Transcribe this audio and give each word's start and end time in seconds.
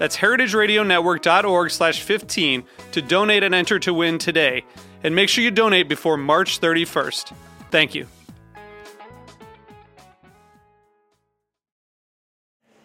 That's 0.00 0.16
heritageradionetwork.org 0.16 1.70
slash 1.70 2.00
15 2.00 2.64
to 2.92 3.02
donate 3.02 3.42
and 3.42 3.54
enter 3.54 3.78
to 3.80 3.92
win 3.92 4.16
today. 4.16 4.64
And 5.04 5.14
make 5.14 5.28
sure 5.28 5.44
you 5.44 5.50
donate 5.50 5.90
before 5.90 6.16
March 6.16 6.58
31st. 6.58 7.34
Thank 7.70 7.94
you. 7.94 8.06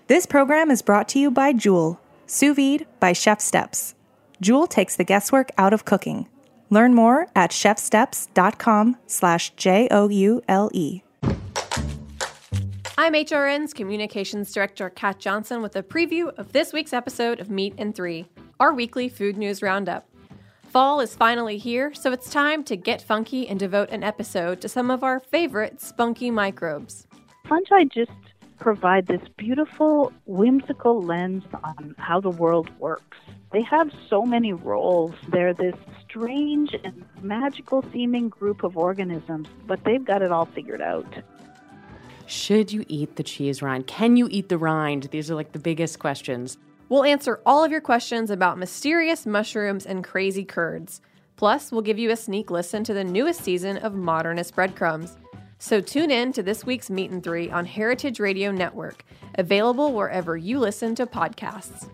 This 0.08 0.26
program 0.26 0.70
is 0.70 0.82
brought 0.82 1.08
to 1.10 1.20
you 1.20 1.32
by 1.32 1.54
Jewel, 1.54 2.02
sous 2.28 2.54
vide 2.54 2.86
by 3.00 3.14
Chef 3.14 3.40
Steps. 3.40 3.96
Jewel 4.42 4.68
takes 4.68 4.98
the 4.98 5.06
guesswork 5.06 5.52
out 5.58 5.72
of 5.72 5.86
cooking. 5.86 6.28
Learn 6.70 6.94
more 6.94 7.28
at 7.34 7.52
chefsteps.com 7.52 8.98
slash 9.08 9.52
J-O-U-L-E. 9.56 11.05
I'm 13.06 13.14
HRN's 13.14 13.72
Communications 13.72 14.52
Director 14.52 14.90
Kat 14.90 15.20
Johnson 15.20 15.62
with 15.62 15.76
a 15.76 15.84
preview 15.84 16.36
of 16.40 16.54
this 16.54 16.74
week's 16.74 16.92
episode 16.92 17.40
of 17.40 17.52
Meat 17.52 17.76
and 17.78 17.94
Three, 17.94 18.26
our 18.60 18.74
weekly 18.74 19.10
food 19.10 19.38
news 19.38 19.62
roundup. 19.62 20.10
Fall 20.64 21.00
is 21.02 21.14
finally 21.14 21.60
here, 21.60 21.94
so 21.94 22.12
it's 22.12 22.32
time 22.32 22.64
to 22.64 22.76
get 22.76 23.04
funky 23.04 23.48
and 23.48 23.60
devote 23.60 23.92
an 23.92 24.04
episode 24.04 24.60
to 24.62 24.68
some 24.68 24.90
of 24.90 25.04
our 25.04 25.20
favorite 25.20 25.80
spunky 25.80 26.32
microbes. 26.32 27.06
Fungi 27.48 27.84
just 27.84 28.10
provide 28.60 29.06
this 29.06 29.22
beautiful, 29.38 30.12
whimsical 30.26 31.00
lens 31.00 31.44
on 31.64 31.94
how 32.00 32.20
the 32.20 32.32
world 32.32 32.72
works. 32.80 33.20
They 33.52 33.62
have 33.62 33.92
so 34.10 34.24
many 34.24 34.52
roles. 34.52 35.14
They're 35.30 35.54
this 35.54 35.76
strange 36.10 36.76
and 36.84 37.06
magical 37.22 37.86
seeming 37.94 38.30
group 38.30 38.64
of 38.64 38.78
organisms, 38.78 39.48
but 39.68 39.84
they've 39.84 40.04
got 40.04 40.24
it 40.24 40.32
all 40.32 40.46
figured 40.46 40.82
out. 40.82 41.06
Should 42.28 42.72
you 42.72 42.84
eat 42.88 43.16
the 43.16 43.24
cheese 43.24 43.62
rind? 43.62 43.86
Can 43.88 44.18
you 44.18 44.28
eat 44.32 44.50
the 44.50 44.58
rind? 44.58 45.04
These 45.12 45.30
are 45.30 45.36
like 45.36 45.52
the 45.52 45.60
biggest 45.60 46.00
questions. 46.00 46.58
We'll 46.90 47.04
answer 47.04 47.40
all 47.46 47.64
of 47.64 47.72
your 47.72 47.82
questions 47.82 48.30
about 48.30 48.58
mysterious 48.58 49.26
mushrooms 49.26 49.86
and 49.86 50.04
crazy 50.04 50.44
curds. 50.44 51.02
Plus, 51.36 51.72
we'll 51.72 51.82
give 51.82 52.00
you 52.00 52.12
a 52.12 52.16
sneak 52.16 52.50
listen 52.50 52.84
to 52.86 52.94
the 52.94 53.04
newest 53.04 53.42
season 53.42 53.78
of 53.78 53.94
Modernist 53.94 54.56
Breadcrumbs. 54.56 55.18
So 55.60 55.82
tune 55.82 56.12
in 56.12 56.34
to 56.34 56.44
this 56.44 56.66
week's 56.66 56.90
Meet 56.90 57.12
and 57.12 57.24
Three 57.24 57.50
on 57.50 57.66
Heritage 57.66 58.20
Radio 58.20 58.52
Network, 58.52 59.04
available 59.36 59.94
wherever 59.94 60.36
you 60.38 60.60
listen 60.60 60.96
to 60.96 61.06
podcasts. 61.06 61.90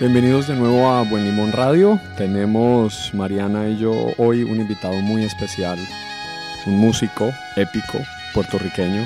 Bienvenidos 0.00 0.48
de 0.48 0.54
nuevo 0.54 0.90
a 0.90 1.02
Buen 1.02 1.26
Limón 1.26 1.52
Radio. 1.52 2.00
Tenemos 2.16 3.12
Mariana 3.12 3.68
y 3.68 3.76
yo 3.76 3.92
hoy 4.16 4.44
un 4.44 4.58
invitado 4.58 4.94
muy 4.94 5.24
especial, 5.24 5.78
un 6.64 6.78
músico 6.78 7.30
épico, 7.54 7.98
puertorriqueño, 8.32 9.04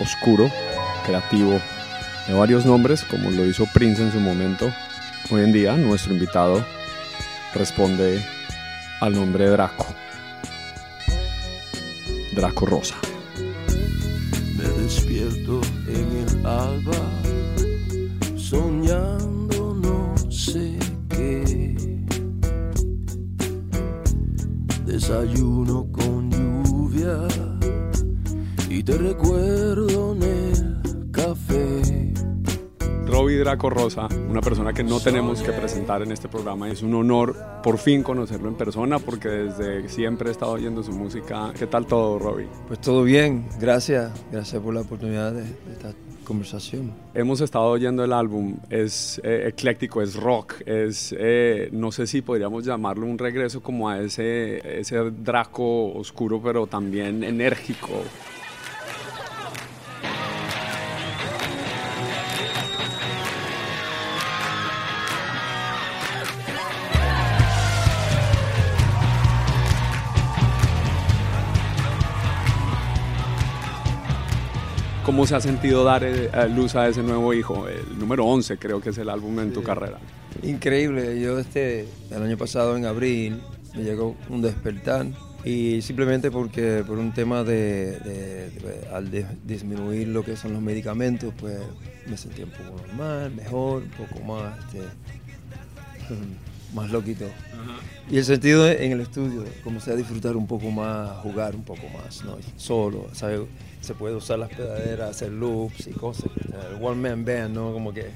oscuro, 0.00 0.50
creativo, 1.06 1.58
de 2.26 2.34
varios 2.34 2.66
nombres, 2.66 3.04
como 3.04 3.30
lo 3.30 3.46
hizo 3.46 3.64
Prince 3.72 4.02
en 4.02 4.12
su 4.12 4.20
momento. 4.20 4.70
Hoy 5.30 5.44
en 5.44 5.52
día 5.54 5.78
nuestro 5.78 6.12
invitado 6.12 6.62
responde 7.54 8.22
al 9.00 9.14
nombre 9.14 9.48
Draco. 9.48 9.86
Draco 12.34 12.66
Rosa. 12.66 12.96
Desayuno 25.08 25.90
con 25.90 26.30
lluvia 26.30 27.26
y 28.68 28.82
te 28.82 28.98
recuerdo 28.98 30.12
en 30.12 30.22
el 30.22 31.10
café. 31.10 32.12
Robbie 33.06 33.38
Draco 33.38 33.70
Rosa, 33.70 34.06
una 34.28 34.42
persona 34.42 34.74
que 34.74 34.84
no 34.84 35.00
tenemos 35.00 35.40
que 35.40 35.50
presentar 35.52 36.02
en 36.02 36.12
este 36.12 36.28
programa. 36.28 36.68
Es 36.68 36.82
un 36.82 36.92
honor 36.92 37.34
por 37.62 37.78
fin 37.78 38.02
conocerlo 38.02 38.50
en 38.50 38.56
persona 38.56 38.98
porque 38.98 39.30
desde 39.30 39.88
siempre 39.88 40.28
he 40.28 40.32
estado 40.32 40.52
oyendo 40.52 40.82
su 40.82 40.92
música. 40.92 41.54
¿Qué 41.58 41.66
tal 41.66 41.86
todo, 41.86 42.18
Robbie? 42.18 42.48
Pues 42.66 42.78
todo 42.78 43.02
bien, 43.02 43.48
gracias, 43.58 44.12
gracias 44.30 44.62
por 44.62 44.74
la 44.74 44.82
oportunidad 44.82 45.32
de, 45.32 45.40
de 45.40 45.72
esta 45.72 45.94
Hemos 47.14 47.40
estado 47.40 47.66
oyendo 47.66 48.04
el 48.04 48.12
álbum, 48.12 48.56
es 48.68 49.20
eh, 49.24 49.48
ecléctico, 49.48 50.02
es 50.02 50.14
rock, 50.14 50.60
es, 50.66 51.14
eh, 51.18 51.68
no 51.72 51.90
sé 51.90 52.06
si 52.06 52.20
podríamos 52.20 52.64
llamarlo 52.64 53.06
un 53.06 53.18
regreso 53.18 53.62
como 53.62 53.88
a 53.88 53.98
ese, 54.00 54.80
ese 54.80 55.10
Draco 55.10 55.94
oscuro, 55.94 56.40
pero 56.42 56.66
también 56.66 57.24
enérgico. 57.24 58.02
¿Cómo 75.18 75.26
se 75.26 75.34
ha 75.34 75.40
sentido 75.40 75.82
dar 75.82 76.04
eh, 76.04 76.30
luz 76.54 76.76
a 76.76 76.86
ese 76.86 77.02
nuevo 77.02 77.34
hijo? 77.34 77.66
El 77.66 77.98
número 77.98 78.24
11 78.24 78.56
creo 78.56 78.80
que 78.80 78.90
es 78.90 78.98
el 78.98 79.08
álbum 79.10 79.40
en 79.40 79.52
tu 79.52 79.64
carrera. 79.64 79.98
Increíble, 80.44 81.20
yo 81.20 81.40
este, 81.40 81.88
el 82.12 82.22
año 82.22 82.36
pasado 82.38 82.76
en 82.76 82.86
abril 82.86 83.42
me 83.74 83.82
llegó 83.82 84.14
un 84.28 84.42
despertar 84.42 85.06
y 85.44 85.82
simplemente 85.82 86.30
porque 86.30 86.84
por 86.86 86.98
un 86.98 87.12
tema 87.12 87.42
de, 87.42 87.98
de- 87.98 88.50
de- 88.60 88.88
al 88.94 89.10
de- 89.10 89.26
disminuir 89.44 90.06
lo 90.06 90.24
que 90.24 90.36
son 90.36 90.52
los 90.52 90.62
medicamentos, 90.62 91.34
pues 91.36 91.58
me 92.08 92.16
sentía 92.16 92.44
un 92.44 92.52
poco 92.52 92.80
normal, 92.86 93.32
mejor, 93.34 93.82
un 93.82 94.06
poco 94.06 94.22
más, 94.22 94.56
este, 94.66 94.82
más 96.76 96.92
loquito. 96.92 97.24
Y 98.08 98.18
el 98.18 98.24
sentido 98.24 98.68
en 98.70 98.92
el 98.92 99.00
estudio, 99.00 99.44
comencé 99.64 99.90
a 99.90 99.96
disfrutar 99.96 100.36
un 100.36 100.46
poco 100.46 100.70
más, 100.70 101.10
jugar 101.24 101.56
un 101.56 101.64
poco 101.64 101.88
más, 101.88 102.24
¿no? 102.24 102.36
Solo, 102.56 103.08
¿sabes? 103.14 103.40
Se 103.80 103.94
puede 103.94 104.16
usar 104.16 104.38
las 104.38 104.50
pedaderas, 104.50 105.10
hacer 105.10 105.30
loops 105.30 105.86
y 105.86 105.92
cosas. 105.92 106.30
El 106.70 106.82
one 106.82 107.08
man 107.08 107.24
band, 107.24 107.54
¿no? 107.54 107.72
Como 107.72 107.92
que 107.92 108.10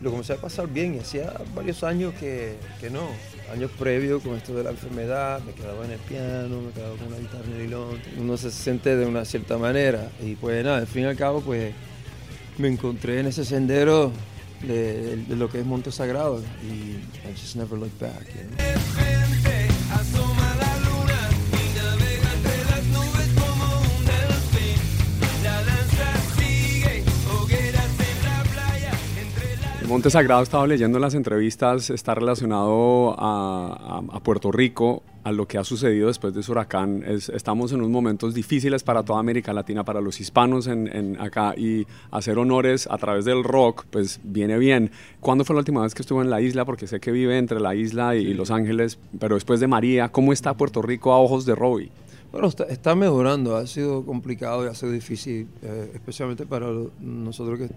lo 0.00 0.10
comencé 0.10 0.34
a 0.34 0.36
pasar 0.36 0.68
bien 0.68 0.94
y 0.94 0.98
hacía 0.98 1.32
varios 1.54 1.82
años 1.82 2.14
que, 2.14 2.56
que 2.80 2.90
no. 2.90 3.08
Años 3.52 3.70
previos 3.78 4.22
con 4.22 4.34
esto 4.34 4.54
de 4.54 4.64
la 4.64 4.70
enfermedad, 4.70 5.40
me 5.42 5.52
quedaba 5.52 5.84
en 5.84 5.92
el 5.92 5.98
piano, 6.00 6.60
me 6.60 6.72
quedaba 6.72 6.96
con 6.96 7.06
una 7.08 7.18
guitarra 7.18 7.44
en 7.46 7.52
el 7.52 7.62
nylon. 7.64 8.00
Uno 8.18 8.36
se 8.36 8.50
siente 8.50 8.96
de 8.96 9.06
una 9.06 9.24
cierta 9.24 9.56
manera 9.56 10.10
y 10.22 10.34
pues 10.34 10.64
nada, 10.64 10.78
al 10.78 10.86
fin 10.86 11.02
y 11.02 11.06
al 11.06 11.16
cabo 11.16 11.40
pues 11.40 11.72
me 12.58 12.68
encontré 12.68 13.20
en 13.20 13.26
ese 13.26 13.44
sendero 13.44 14.12
de, 14.62 15.24
lo 15.28 15.48
que 15.50 15.60
es 15.60 15.66
Monte 15.66 15.92
Sagrado 15.92 16.40
y 16.62 16.96
I 17.28 17.32
just 17.34 17.56
never 17.56 17.78
looked 17.78 17.98
back. 18.00 19.15
Monte 29.88 30.10
Sagrado, 30.10 30.42
estaba 30.42 30.66
leyendo 30.66 30.98
en 30.98 31.02
las 31.02 31.14
entrevistas, 31.14 31.90
está 31.90 32.14
relacionado 32.14 33.14
a, 33.18 34.00
a- 34.10 34.16
a 34.16 34.20
Puerto 34.20 34.50
Rico. 34.50 35.02
a 35.22 35.32
lo 35.32 35.48
que 35.48 35.58
ha 35.58 35.64
sucedido 35.64 36.06
después 36.06 36.34
de 36.34 36.40
ese 36.40 36.52
huracán. 36.52 37.02
Es, 37.04 37.28
estamos 37.30 37.72
en 37.72 37.78
unos 37.78 37.90
momentos 37.90 38.32
difíciles 38.32 38.84
para 38.84 39.02
toda 39.02 39.18
América 39.18 39.52
Latina, 39.52 39.82
para 39.84 40.00
los 40.00 40.20
hispanos 40.20 40.68
en, 40.68 40.86
en 40.86 41.20
acá, 41.20 41.54
y 41.56 41.84
hacer 42.12 42.38
honores 42.38 42.86
a 42.88 42.96
través 42.96 43.24
del 43.24 43.42
rock, 43.42 43.86
pues 43.90 44.20
viene 44.22 44.56
bien. 44.56 44.92
¿Cuándo 45.18 45.44
fue 45.44 45.54
la 45.54 45.60
última 45.60 45.82
vez 45.82 45.94
que 45.94 46.02
estuvo 46.02 46.22
en 46.22 46.30
la 46.30 46.40
isla? 46.40 46.64
Porque 46.64 46.86
sé 46.86 47.00
que 47.00 47.10
vive 47.10 47.38
entre 47.38 47.58
la 47.58 47.74
isla 47.74 48.14
y, 48.14 48.20
y 48.20 48.34
Los 48.34 48.52
Ángeles, 48.52 49.00
pero 49.18 49.34
después 49.34 49.58
de 49.58 49.66
María, 49.66 50.10
¿cómo 50.10 50.32
está 50.32 50.54
Puerto 50.54 50.80
Rico 50.80 51.12
a 51.12 51.18
ojos 51.18 51.44
de 51.44 51.56
Robbie? 51.56 51.90
Bueno, 52.38 52.52
está, 52.68 52.94
mejorando, 52.94 53.56
ha 53.56 53.66
sido 53.66 54.04
complicado 54.04 54.66
y 54.66 54.68
ha 54.68 54.74
sido 54.74 54.92
difícil, 54.92 55.48
eh, 55.62 55.92
especialmente 55.94 56.44
para 56.44 56.66
nosotros 57.00 57.58
que 57.58 57.70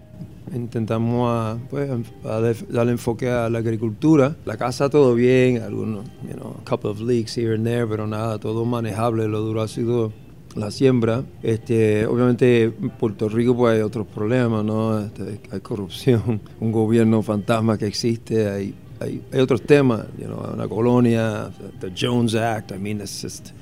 intentamos 0.54 1.30
a, 1.30 1.58
pues, 1.70 1.90
a 1.90 2.82
enfoque 2.82 3.30
a 3.30 3.48
la 3.48 3.60
agricultura. 3.60 4.36
La 4.44 4.58
casa 4.58 4.90
todo 4.90 5.14
bien, 5.14 5.62
algunos, 5.62 6.04
you 6.28 6.34
know, 6.34 6.54
a 6.60 6.64
couple 6.68 6.90
of 6.90 7.00
leaks 7.00 7.38
here 7.38 7.54
and 7.54 7.64
there, 7.64 7.86
pero 7.86 8.06
nada, 8.06 8.38
todo 8.38 8.66
manejable. 8.66 9.28
Lo 9.28 9.40
duro 9.40 9.62
ha 9.62 9.68
sido 9.68 10.12
la 10.54 10.70
siembra. 10.70 11.24
Este, 11.42 12.04
obviamente 12.04 12.64
en 12.64 12.90
Puerto 12.90 13.30
Rico 13.30 13.56
pues 13.56 13.76
hay 13.76 13.80
otros 13.80 14.06
problemas, 14.08 14.62
¿no? 14.62 15.00
Este, 15.00 15.40
hay 15.50 15.60
corrupción, 15.60 16.42
un 16.60 16.70
gobierno 16.70 17.22
fantasma 17.22 17.78
que 17.78 17.86
existe, 17.86 18.46
hay, 18.46 18.74
hay, 19.00 19.22
hay 19.32 19.40
otros 19.40 19.62
temas, 19.62 20.04
you 20.18 20.26
know, 20.26 20.52
una 20.52 20.68
colonia, 20.68 21.50
the 21.80 21.90
Jones 21.98 22.34
Act, 22.34 22.72
I 22.72 22.78
mean, 22.78 23.00
it's 23.00 23.22
just... 23.22 23.54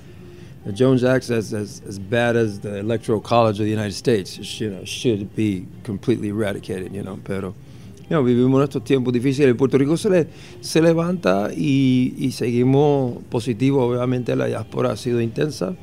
Jones 0.75 1.03
Act 1.05 1.31
is 1.31 1.53
as, 1.53 1.82
as 1.88 1.99
bad 1.99 2.37
as 2.37 2.61
the 2.61 2.79
Electoral 2.79 3.20
College 3.20 3.59
of 3.61 3.65
the 3.67 3.70
United 3.70 3.93
States. 3.94 4.38
You 4.61 4.70
know, 4.70 4.85
should 4.85 5.35
be 5.35 5.67
completely 5.85 6.29
eradicated, 6.29 6.93
you 6.93 7.03
know. 7.03 7.19
Pero 7.25 7.55
you 8.03 8.09
know, 8.17 8.23
vivimos 8.23 8.62
estos 8.65 8.85
tiempos 8.85 9.12
difíciles. 9.12 9.55
Puerto 9.56 9.79
Rico 9.79 9.97
se, 9.97 10.09
le, 10.11 10.26
se 10.61 10.81
levanta 10.81 11.50
y, 11.55 12.15
y 12.19 12.32
seguimos 12.32 13.23
positivos. 13.31 13.82
Obviamente 13.91 14.35
la 14.37 14.47
diáspora 14.47 14.93
ha 14.93 14.97
sido 14.97 15.20
intensa 15.20 15.75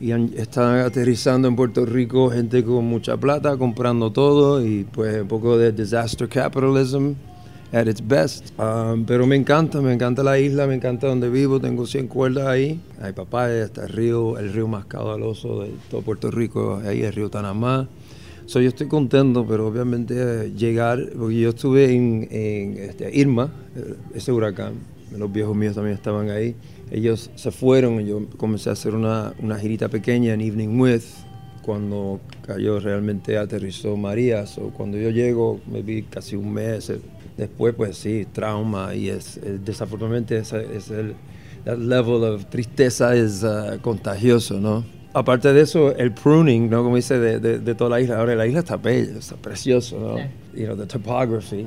y 0.00 0.12
han- 0.12 0.32
están 0.36 0.78
aterrizando 0.78 1.48
en 1.48 1.56
Puerto 1.56 1.84
Rico 1.84 2.30
gente 2.30 2.64
con 2.64 2.84
mucha 2.86 3.16
plata 3.18 3.56
comprando 3.58 4.10
todo 4.10 4.64
y 4.64 4.84
pues 4.84 5.20
un 5.22 5.28
poco 5.28 5.58
de 5.58 5.72
disaster 5.72 6.26
capitalism 6.28 7.12
at 7.72 7.86
its 7.86 8.00
best. 8.00 8.52
Um, 8.58 9.04
pero 9.04 9.26
me 9.26 9.36
encanta, 9.36 9.80
me 9.80 9.92
encanta 9.92 10.22
la 10.22 10.38
isla, 10.38 10.66
me 10.66 10.74
encanta 10.74 11.06
donde 11.06 11.28
vivo, 11.28 11.60
tengo 11.60 11.86
100 11.86 12.08
cuerdas 12.08 12.46
ahí. 12.46 12.80
Hay 13.00 13.12
papaya, 13.12 13.64
está 13.64 13.84
el 13.84 13.90
río, 13.90 14.38
el 14.38 14.52
río 14.52 14.68
más 14.68 14.86
caudaloso 14.86 15.62
de 15.62 15.70
todo 15.90 16.02
Puerto 16.02 16.30
Rico, 16.30 16.80
ahí 16.84 17.02
el 17.02 17.12
río 17.12 17.30
Tanamá. 17.30 17.88
So, 18.46 18.60
yo 18.60 18.68
estoy 18.68 18.88
contento, 18.88 19.46
pero 19.46 19.68
obviamente 19.68 20.52
llegar, 20.56 20.98
porque 21.16 21.38
yo 21.38 21.50
estuve 21.50 21.94
en, 21.94 22.26
en, 22.30 22.78
este, 22.78 23.16
Irma, 23.16 23.52
eh, 23.76 23.94
ese 24.14 24.32
huracán, 24.32 24.74
los 25.16 25.32
viejos 25.32 25.54
míos 25.56 25.76
también 25.76 25.94
estaban 25.94 26.30
ahí. 26.30 26.56
Ellos 26.90 27.30
se 27.36 27.52
fueron 27.52 28.00
y 28.00 28.06
yo 28.06 28.26
comencé 28.36 28.70
a 28.70 28.72
hacer 28.72 28.96
una, 28.96 29.32
una 29.40 29.56
girita 29.56 29.88
pequeña 29.88 30.34
en 30.34 30.40
Evening 30.40 30.80
With 30.80 31.04
cuando 31.62 32.20
cayó 32.46 32.80
realmente 32.80 33.36
aterrizó 33.38 33.96
María. 33.96 34.46
So, 34.46 34.70
cuando 34.70 34.98
yo 34.98 35.10
llego, 35.10 35.60
me 35.70 35.82
vi 35.82 36.02
casi 36.02 36.36
un 36.36 36.52
mes. 36.52 36.90
eh, 36.90 37.00
Después, 37.36 37.74
pues 37.74 37.96
sí, 37.96 38.26
trauma 38.30 38.94
y 38.94 39.08
es, 39.08 39.38
eh, 39.38 39.58
desafortunadamente 39.64 40.36
es, 40.36 40.52
es 40.52 40.90
el 40.90 41.14
that 41.64 41.78
level 41.78 42.22
of 42.22 42.44
tristeza 42.46 43.14
es 43.14 43.42
uh, 43.42 43.80
contagioso, 43.80 44.60
¿no? 44.60 44.84
Aparte 45.14 45.52
de 45.54 45.62
eso, 45.62 45.96
el 45.96 46.12
pruning, 46.12 46.68
¿no? 46.68 46.82
Como 46.82 46.96
dice, 46.96 47.18
de, 47.18 47.40
de, 47.40 47.58
de 47.58 47.74
toda 47.74 47.90
la 47.90 48.00
isla. 48.00 48.18
Ahora, 48.18 48.34
la 48.34 48.46
isla 48.46 48.60
está 48.60 48.76
bella, 48.76 49.18
está 49.18 49.36
precioso, 49.36 49.98
¿no? 49.98 50.18
You 50.54 50.66
know, 50.66 50.76
the 50.76 50.86
topography. 50.86 51.66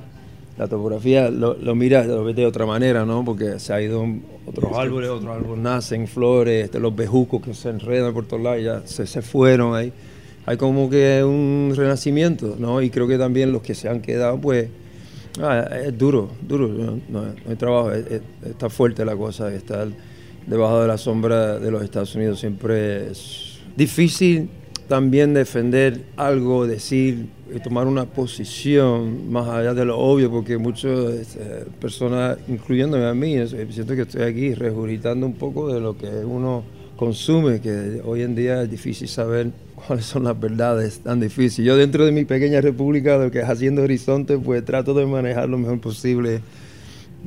La 0.57 0.67
topografía 0.67 1.29
lo, 1.31 1.55
lo 1.55 1.73
mira, 1.73 2.03
lo 2.05 2.23
ves 2.23 2.35
de 2.35 2.45
otra 2.45 2.65
manera, 2.65 3.05
¿no? 3.05 3.25
Porque 3.25 3.59
se 3.59 3.73
ha 3.73 3.81
ido 3.81 4.05
otros 4.45 4.71
árboles, 4.77 5.09
otros 5.09 5.35
árboles 5.35 5.63
nacen, 5.63 6.07
flores, 6.07 6.65
este, 6.65 6.79
los 6.79 6.95
bejucos 6.95 7.41
que 7.41 7.53
se 7.55 7.69
enredan 7.69 8.13
por 8.13 8.25
todos 8.27 8.43
lados, 8.43 8.61
ya 8.63 8.81
se, 8.85 9.07
se 9.07 9.21
fueron 9.23 9.75
ahí. 9.75 9.91
Hay 10.45 10.57
como 10.57 10.89
que 10.89 11.23
un 11.23 11.73
renacimiento, 11.75 12.55
¿no? 12.59 12.81
Y 12.81 12.89
creo 12.91 13.07
que 13.07 13.17
también 13.17 13.51
los 13.51 13.63
que 13.63 13.73
se 13.73 13.89
han 13.89 14.01
quedado, 14.01 14.39
pues, 14.39 14.67
ah, 15.41 15.67
es 15.85 15.97
duro, 15.97 16.29
duro, 16.47 16.67
¿no? 16.67 16.99
No, 17.09 17.21
no 17.23 17.33
hay 17.49 17.55
trabajo, 17.55 17.91
es- 17.91 18.05
es- 18.11 18.21
está 18.45 18.69
fuerte 18.69 19.03
la 19.05 19.15
cosa, 19.15 19.51
estar 19.53 19.87
debajo 20.45 20.81
de 20.81 20.87
la 20.87 20.97
sombra 20.99 21.57
de 21.57 21.71
los 21.71 21.81
Estados 21.81 22.13
Unidos 22.13 22.39
siempre 22.39 23.09
es 23.09 23.59
difícil 23.77 24.49
también 24.89 25.33
defender 25.33 26.01
algo, 26.17 26.67
decir, 26.67 27.27
tomar 27.59 27.87
una 27.87 28.05
posición 28.05 29.31
más 29.31 29.47
allá 29.47 29.73
de 29.73 29.85
lo 29.85 29.97
obvio, 29.99 30.29
porque 30.31 30.57
muchas 30.57 31.35
eh, 31.35 31.65
personas, 31.79 32.37
incluyéndome 32.47 33.05
a 33.05 33.13
mí, 33.13 33.35
es- 33.35 33.55
siento 33.71 33.95
que 33.95 34.01
estoy 34.03 34.23
aquí 34.23 34.53
regurgitando 34.53 35.25
un 35.25 35.33
poco 35.33 35.73
de 35.73 35.79
lo 35.79 35.97
que 35.97 36.07
uno 36.07 36.63
consume, 36.95 37.59
que 37.61 38.01
hoy 38.05 38.21
en 38.21 38.35
día 38.35 38.63
es 38.63 38.69
difícil 38.71 39.07
saber 39.07 39.51
cuáles 39.87 40.05
son 40.05 40.23
las 40.25 40.39
verdades, 40.39 40.99
tan 40.99 41.19
difícil. 41.19 41.65
Yo 41.65 41.75
dentro 41.77 42.05
de 42.05 42.11
mi 42.11 42.25
pequeña 42.25 42.61
república, 42.61 43.17
lo 43.17 43.31
que 43.31 43.39
es 43.39 43.45
Haciendo 43.49 43.81
Horizonte, 43.83 44.37
pues 44.37 44.63
trato 44.63 44.93
de 44.93 45.05
manejar 45.05 45.49
lo 45.49 45.57
mejor 45.57 45.79
posible 45.81 46.41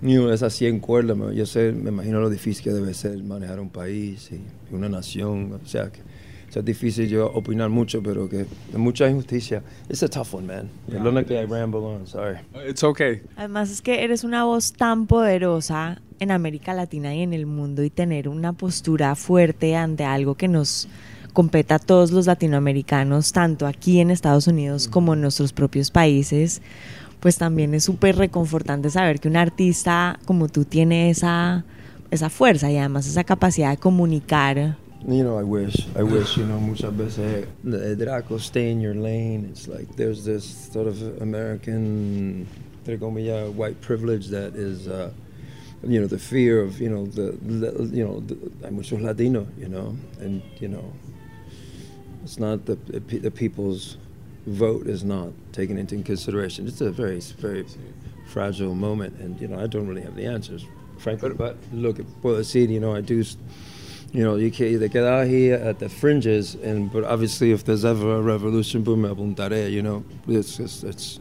you 0.02 0.20
know, 0.22 0.30
esas 0.30 0.52
100 0.54 0.80
cuerdas. 0.80 1.16
Yo 1.34 1.46
sé, 1.46 1.72
me 1.72 1.90
imagino 1.90 2.20
lo 2.20 2.30
difícil 2.30 2.64
que 2.64 2.72
debe 2.72 2.94
ser 2.94 3.22
manejar 3.22 3.60
un 3.60 3.70
país 3.70 4.30
y 4.32 4.74
una 4.74 4.88
nación, 4.88 5.58
o 5.62 5.66
sea, 5.66 5.90
que 5.90 6.00
o 6.48 6.52
sea, 6.52 6.60
es 6.60 6.66
difícil 6.66 7.08
yo 7.08 7.30
opinar 7.32 7.68
mucho, 7.68 8.02
pero 8.02 8.28
que 8.28 8.46
hay 8.72 8.78
mucha 8.78 9.08
injusticia. 9.08 9.62
It's 9.88 10.02
a 10.02 10.08
tough 10.08 10.34
one, 10.34 10.46
man. 10.46 10.68
Perdona 10.90 11.24
que 11.24 11.34
I 11.34 11.46
ramble 11.46 11.80
on, 11.80 12.06
sorry. 12.06 12.38
It's 12.68 12.84
okay. 12.84 13.22
Además 13.36 13.70
es 13.70 13.82
que 13.82 14.04
eres 14.04 14.24
una 14.24 14.44
voz 14.44 14.72
tan 14.72 15.06
poderosa 15.06 16.00
en 16.20 16.30
América 16.30 16.72
Latina 16.74 17.14
y 17.14 17.22
en 17.22 17.32
el 17.32 17.46
mundo 17.46 17.82
y 17.82 17.90
tener 17.90 18.28
una 18.28 18.52
postura 18.52 19.14
fuerte 19.14 19.76
ante 19.76 20.04
algo 20.04 20.34
que 20.34 20.48
nos 20.48 20.88
compete 21.32 21.74
a 21.74 21.78
todos 21.78 22.12
los 22.12 22.26
latinoamericanos, 22.26 23.32
tanto 23.32 23.66
aquí 23.66 24.00
en 24.00 24.10
Estados 24.10 24.46
Unidos 24.46 24.88
como 24.88 25.12
en 25.12 25.20
nuestros 25.20 25.52
propios 25.52 25.90
países, 25.90 26.62
pues 27.20 27.36
también 27.36 27.74
es 27.74 27.84
súper 27.84 28.16
reconfortante 28.16 28.88
saber 28.88 29.20
que 29.20 29.28
un 29.28 29.36
artista 29.36 30.18
como 30.24 30.48
tú 30.48 30.64
tiene 30.64 31.10
esa, 31.10 31.64
esa 32.10 32.30
fuerza 32.30 32.70
y 32.70 32.78
además 32.78 33.06
esa 33.06 33.24
capacidad 33.24 33.70
de 33.70 33.76
comunicar. 33.76 34.78
You 35.04 35.22
know, 35.22 35.38
I 35.38 35.42
wish, 35.44 35.86
I 35.94 36.02
wish, 36.02 36.36
you 36.36 36.46
know, 36.46 36.58
muchas 36.58 36.92
veces, 36.92 37.46
Draco, 37.98 38.38
stay 38.38 38.70
in 38.70 38.80
your 38.80 38.94
lane. 38.94 39.46
It's 39.50 39.68
like 39.68 39.94
there's 39.94 40.24
this 40.24 40.72
sort 40.72 40.88
of 40.88 41.20
American, 41.20 42.48
comillas, 42.84 43.52
white 43.52 43.80
privilege 43.82 44.28
that 44.28 44.56
is, 44.56 44.88
uh, 44.88 45.12
you 45.84 46.00
know, 46.00 46.06
the 46.06 46.18
fear 46.18 46.60
of, 46.60 46.80
you 46.80 46.88
know, 46.88 47.06
the, 47.06 47.38
you 47.92 48.04
know, 48.04 48.20
the, 48.20 48.34
hay 48.62 48.70
muchos 48.70 49.00
latinos, 49.00 49.46
you 49.58 49.68
know, 49.68 49.96
and, 50.18 50.42
you 50.58 50.68
know, 50.68 50.92
it's 52.24 52.38
not 52.38 52.64
the, 52.64 52.74
the, 52.74 53.30
people's 53.30 53.98
vote 54.46 54.86
is 54.86 55.04
not 55.04 55.28
taken 55.52 55.78
into 55.78 56.02
consideration. 56.02 56.66
It's 56.66 56.80
a 56.80 56.90
very, 56.90 57.20
very 57.20 57.64
fragile 58.26 58.74
moment, 58.74 59.20
and, 59.20 59.40
you 59.40 59.46
know, 59.46 59.60
I 59.60 59.66
don't 59.68 59.86
really 59.86 60.02
have 60.02 60.16
the 60.16 60.26
answers, 60.26 60.64
frankly, 60.98 61.30
but 61.30 61.56
look, 61.72 61.98
puedo 62.22 62.38
decir, 62.38 62.68
you 62.68 62.80
know, 62.80 62.96
I 62.96 63.02
do 63.02 63.22
you 64.16 64.24
know, 64.24 64.36
you 64.36 64.50
can 64.50 64.78
they 64.80 64.88
get 64.88 65.04
out 65.04 65.26
here 65.28 65.54
at 65.56 65.78
the 65.78 65.88
fringes, 65.88 66.56
and 66.64 66.90
but 66.92 67.04
obviously, 67.04 67.52
if 67.52 67.64
there's 67.64 67.84
ever 67.84 68.16
a 68.16 68.22
revolution, 68.22 68.82
boom, 68.82 69.02
me 69.02 69.08
apuntaré. 69.08 69.70
You 69.70 69.82
know, 69.82 70.02
it's 70.26 70.56
just 70.56 70.84
it's 70.84 71.20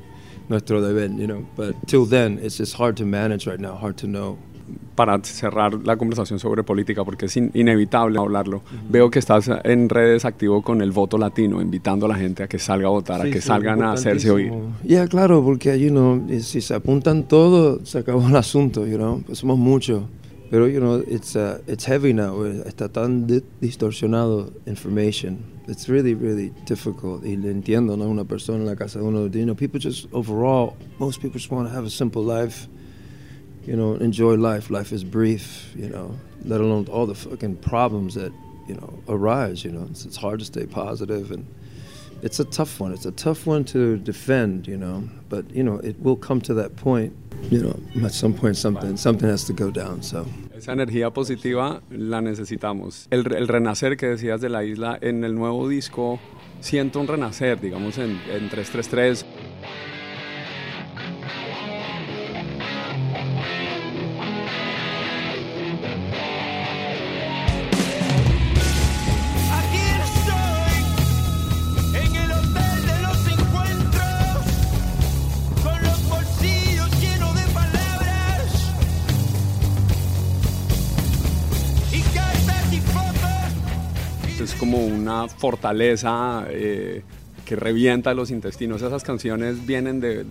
nuestro 0.50 0.80
deber. 0.82 1.14
You 1.14 1.28
know, 1.28 1.46
but 1.56 1.76
till 1.88 2.06
then, 2.06 2.40
it's 2.42 2.58
just 2.58 2.76
hard 2.76 2.96
to 2.98 3.06
manage 3.06 3.46
right 3.48 3.60
now. 3.60 3.76
Hard 3.76 3.98
to 3.98 4.08
know. 4.08 4.38
Para 4.96 5.20
cerrar 5.24 5.86
la 5.86 5.98
conversación 5.98 6.40
sobre 6.40 6.64
política, 6.64 7.04
porque 7.04 7.26
es 7.26 7.36
in- 7.36 7.52
inevitable 7.54 8.18
hablarlo, 8.18 8.62
veo 8.90 9.10
que 9.12 9.20
estás 9.20 9.50
en 9.66 9.90
redes 9.90 10.24
activo 10.24 10.62
con 10.64 10.82
el 10.82 10.92
voto 10.92 11.18
latino, 11.18 11.62
invitando 11.62 12.06
a 12.06 12.10
la 12.10 12.16
gente 12.16 12.44
a 12.44 12.48
que 12.48 12.58
salga 12.58 12.88
a 12.88 12.92
votar, 12.92 13.20
a 13.22 13.26
Sí, 13.26 13.32
que 13.32 13.42
sí, 13.42 13.48
salgan 13.48 13.84
a 13.84 13.92
hacerse 13.92 14.32
oír. 14.32 14.54
Ya, 14.86 15.06
claro, 15.08 15.44
porque, 15.44 15.78
you 15.78 15.90
know, 15.90 16.26
si 16.40 16.62
se 16.62 16.74
apuntan 16.74 17.28
todos, 17.28 17.88
se 17.90 18.00
acabó 18.00 18.26
el 18.28 18.36
asunto, 18.38 18.88
you 18.88 18.96
know, 18.96 19.22
pues 19.26 19.40
somos 19.40 19.58
muchos. 19.60 20.04
Pero, 20.56 20.68
you 20.68 20.80
know, 20.80 21.04
it's, 21.06 21.36
uh, 21.36 21.60
it's 21.68 21.84
heavy 21.84 22.14
now, 22.14 22.42
eh, 22.44 22.64
está 22.64 22.88
tan 22.90 23.28
di- 23.28 23.44
distorsionado 23.62 24.54
information. 24.66 25.44
It's 25.68 25.90
really, 25.90 26.14
really 26.14 26.52
difficult. 26.64 27.26
Y 27.26 27.36
le 27.36 27.50
entiendo, 27.50 27.98
¿no? 27.98 28.06
Una 28.06 28.24
persona 28.24 28.60
en 28.60 28.66
la 28.66 28.76
casa 28.76 29.00
de 29.00 29.04
uno, 29.04 29.28
you 29.28 29.44
know, 29.44 29.54
people 29.54 29.82
just, 29.82 30.08
overall, 30.14 30.78
most 30.98 31.22
people 31.22 31.38
just 31.38 31.52
want 31.52 31.68
to 31.68 31.74
have 31.74 31.84
a 31.84 31.90
simple 31.90 32.24
life, 32.24 32.70
you 33.66 33.76
know, 33.76 33.96
enjoy 33.96 34.36
life. 34.36 34.70
Life 34.70 34.94
is 34.94 35.04
brief, 35.04 35.74
you 35.76 35.90
know, 35.90 36.18
let 36.46 36.62
alone 36.62 36.88
all 36.90 37.06
the 37.06 37.16
fucking 37.16 37.58
problems 37.58 38.14
that, 38.14 38.32
you 38.66 38.76
know, 38.76 38.94
arise, 39.10 39.66
you 39.66 39.74
know. 39.74 39.86
It's, 39.92 40.06
it's 40.06 40.16
hard 40.16 40.40
to 40.40 40.46
stay 40.46 40.66
positive 40.66 41.32
and 41.32 41.46
it's 42.22 42.40
a 42.40 42.46
tough 42.46 42.80
one. 42.80 42.94
It's 42.94 43.06
a 43.06 43.12
tough 43.12 43.46
one 43.46 43.66
to 43.66 43.98
defend, 43.98 44.68
you 44.68 44.78
know. 44.78 45.04
But 45.28 45.52
you 45.52 45.64
know, 45.64 45.80
it 45.80 46.00
will 46.00 46.16
come 46.16 46.40
to 46.42 46.54
that 46.54 46.78
point. 46.78 47.14
You 47.52 47.62
know, 47.62 48.06
at 48.06 48.14
some 48.14 48.34
point, 48.34 48.56
something 48.56 48.96
something 48.96 49.28
has 49.28 49.44
to 49.44 49.54
go 49.54 49.70
down. 49.70 50.02
So 50.02 50.26
Esa 50.66 50.74
energía 50.74 51.12
positiva 51.12 51.84
la 51.92 52.22
necesitamos. 52.22 53.06
El, 53.12 53.24
re- 53.24 53.38
el 53.38 53.48
renacer 53.48 53.98
que 53.98 54.08
decías 54.08 54.42
de 54.42 54.50
la 54.50 54.64
isla, 54.64 54.98
en 55.00 55.24
el 55.24 55.36
nuevo 55.36 55.70
disco 55.70 56.20
siento 56.60 57.00
un 57.00 57.06
renacer, 57.08 57.62
digamos 57.62 58.00
en, 58.00 58.20
en 58.34 58.50
333. 58.50 59.28
Fortaleza 85.28 86.46
eh, 86.50 87.02
que 87.46 87.56
revienta 87.56 88.14
los 88.14 88.32
intestinos. 88.32 88.82
¿Esas 88.82 89.04
canciones 89.04 89.66
vienen 89.66 90.00
de, 90.00 90.26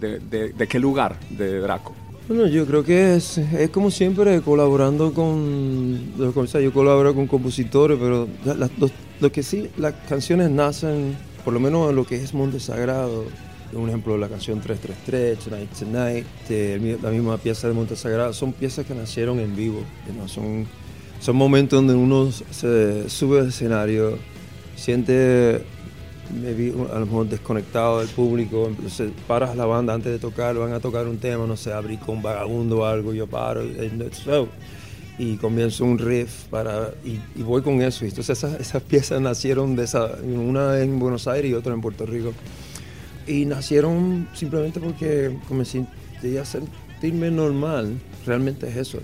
qué 0.69 0.79
lugar 0.79 1.17
de 1.31 1.61
Draco? 1.61 1.95
Bueno, 2.27 2.47
yo 2.47 2.65
creo 2.67 2.83
que 2.83 3.17
es, 3.17 3.37
es 3.39 3.69
como 3.71 3.91
siempre 3.91 4.41
colaborando 4.41 5.13
con, 5.13 6.13
o 6.19 6.59
yo 6.61 6.73
colaboro 6.73 7.15
con 7.15 7.27
compositores, 7.27 7.99
pero 8.01 8.27
la- 8.47 8.55
la- 8.55 8.71
lo, 8.79 8.91
lo 9.21 9.31
que 9.31 9.43
sí, 9.43 9.69
las 9.77 9.93
canciones 10.09 10.49
nacen, 10.51 11.15
por 11.45 11.53
lo 11.53 11.61
menos 11.61 11.91
en 11.91 11.97
lo 11.97 12.07
que 12.07 12.17
es 12.17 12.33
Monte 12.33 12.61
Sagrado, 12.61 13.27
un 13.75 13.89
ejemplo, 13.89 14.17
la 14.17 14.29
canción 14.29 14.61
333, 14.61 15.39
Tonight 15.39 15.71
Tonight, 15.79 16.27
eh, 16.49 16.99
la 17.03 17.11
misma 17.11 17.37
pieza 17.37 17.69
de 17.69 17.75
Monte 17.75 17.95
Sagrado, 17.95 18.33
son 18.33 18.53
piezas 18.55 18.87
que 18.87 18.95
nacieron 18.95 19.39
en 19.41 19.55
vivo, 19.55 19.81
¿no? 20.17 20.27
son, 20.27 20.65
son 21.21 21.37
momentos 21.37 21.79
donde 21.79 21.95
uno 21.95 22.31
se 22.33 23.11
sube 23.11 23.41
al 23.41 23.49
escenario, 23.49 24.17
siente 24.77 25.63
maybe, 26.33 26.73
a 26.93 26.99
lo 26.99 27.07
mejor 27.07 27.29
desconectado 27.29 28.01
del 28.01 28.09
público, 28.09 28.67
entonces 28.69 29.11
paras 29.27 29.57
la 29.57 29.67
banda 29.67 29.95
antes 29.95 30.13
de 30.13 30.19
tocar, 30.19 30.55
van 30.57 30.73
a 30.73 30.81
tocar 30.81 31.07
un 31.07 31.19
tema, 31.19 31.47
no 31.47 31.57
sé, 31.57 31.73
abrir 31.73 31.99
con 31.99 32.23
vagabundo 32.23 32.81
o 32.81 32.85
algo, 32.85 33.13
yo 33.13 33.27
paro 33.27 33.63
y 35.17 35.37
comienzo 35.37 35.85
un 35.85 35.99
riff 35.99 36.45
para, 36.51 36.93
y, 37.05 37.43
voy 37.43 37.63
con 37.63 37.81
eso. 37.83 38.05
Entonces 38.05 38.37
esas, 38.37 38.61
esas 38.61 38.83
piezas 38.83 39.21
nacieron 39.21 39.77
de 39.77 39.85
esa, 39.85 40.07
una 40.23 40.81
en 40.81 40.99
Buenos 40.99 41.29
Aires 41.29 41.51
y 41.51 41.55
otra 41.55 41.73
en 41.73 41.81
Puerto 41.81 42.05
Rico. 42.05 42.33
Y 43.27 43.47
nacieron 43.47 44.29
simplemente 44.35 44.81
porque 44.81 45.37
comencé 45.49 45.87
a 46.41 46.45
sentirme 46.45 47.31
normal. 47.31 47.99
Realmente 48.27 48.69
es 48.69 48.77
eso, 48.77 48.99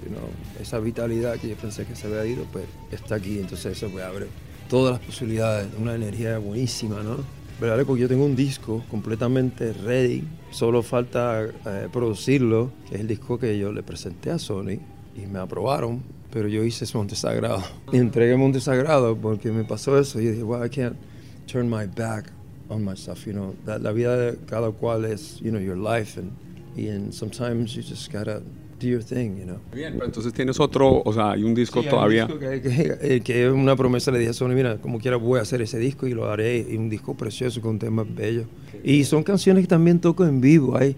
esa 0.60 0.78
vitalidad 0.78 1.36
que 1.36 1.48
yo 1.48 1.56
pensé 1.56 1.84
que 1.84 1.94
se 1.94 2.06
había 2.06 2.26
ido, 2.26 2.44
pues 2.52 2.64
está 2.90 3.14
aquí. 3.14 3.38
Entonces 3.38 3.76
eso 3.76 3.88
pues 3.88 4.04
abre 4.04 4.26
todas 4.70 4.92
las 4.92 5.00
posibilidades, 5.00 5.68
una 5.76 5.96
energía 5.96 6.38
buenísima, 6.38 7.02
¿no? 7.02 7.16
Porque 7.58 8.00
yo 8.00 8.08
tengo 8.08 8.24
un 8.24 8.36
disco 8.36 8.82
completamente 8.88 9.74
ready, 9.74 10.24
solo 10.50 10.82
falta 10.82 11.44
eh, 11.44 11.88
producirlo, 11.92 12.70
que 12.88 12.94
es 12.94 13.00
el 13.02 13.08
disco 13.08 13.38
que 13.38 13.58
yo 13.58 13.72
le 13.72 13.82
presenté 13.82 14.30
a 14.30 14.38
Sony 14.38 14.78
y 15.14 15.26
me 15.30 15.40
aprobaron, 15.40 16.02
pero 16.32 16.48
yo 16.48 16.64
hice 16.64 16.86
Monte 16.96 17.16
Sagrado. 17.16 17.62
Y 17.92 17.98
entregué 17.98 18.36
Monte 18.36 18.60
Sagrado 18.60 19.16
porque 19.16 19.50
me 19.50 19.64
pasó 19.64 19.98
eso 19.98 20.20
yo 20.20 20.30
dije, 20.30 20.42
well, 20.44 20.64
I 20.64 20.70
can't 20.70 20.96
turn 21.46 21.68
my 21.68 21.86
back 21.86 22.32
on 22.70 22.82
myself, 22.84 23.26
you 23.26 23.32
know. 23.32 23.54
La 23.66 23.92
vida 23.92 24.16
de 24.16 24.38
cada 24.46 24.70
cual 24.70 25.04
es, 25.04 25.40
you 25.40 25.50
know, 25.50 25.60
your 25.60 25.76
life 25.76 26.18
and, 26.18 26.30
and 26.78 27.12
sometimes 27.12 27.74
you 27.74 27.82
just 27.82 28.10
gotta 28.10 28.40
do 28.80 28.87
your 28.88 29.04
thing, 29.04 29.37
you 29.38 29.44
know. 29.44 29.58
Bien, 29.75 29.92
pero 29.94 30.06
entonces 30.06 30.32
tienes 30.32 30.58
otro, 30.58 31.02
o 31.04 31.12
sea, 31.12 31.32
hay 31.32 31.42
un 31.44 31.54
disco 31.54 31.80
Sí, 31.80 31.87
hay 31.87 31.92
un 31.92 31.99
todavía. 31.99 32.26
disco 32.26 32.38
que, 32.40 32.60
que- 32.62 32.99
eh, 33.16 33.20
que 33.20 33.46
es 33.46 33.52
una 33.52 33.76
promesa, 33.76 34.10
le 34.10 34.18
dije 34.18 34.30
a 34.30 34.32
Sony, 34.34 34.49
mira, 34.54 34.78
como 34.78 34.99
quiera 34.99 35.16
voy 35.16 35.38
a 35.38 35.42
hacer 35.42 35.60
ese 35.62 35.78
disco 35.78 36.06
y 36.06 36.14
lo 36.14 36.28
haré, 36.30 36.66
y 36.68 36.76
un 36.76 36.88
disco 36.88 37.14
precioso 37.16 37.60
con 37.60 37.78
temas 37.78 38.06
bellos. 38.14 38.46
Y 38.82 39.04
son 39.04 39.22
canciones 39.22 39.64
que 39.64 39.68
también 39.68 40.00
toco 40.00 40.25
en 40.26 40.40
vivo, 40.40 40.76
hay 40.76 40.96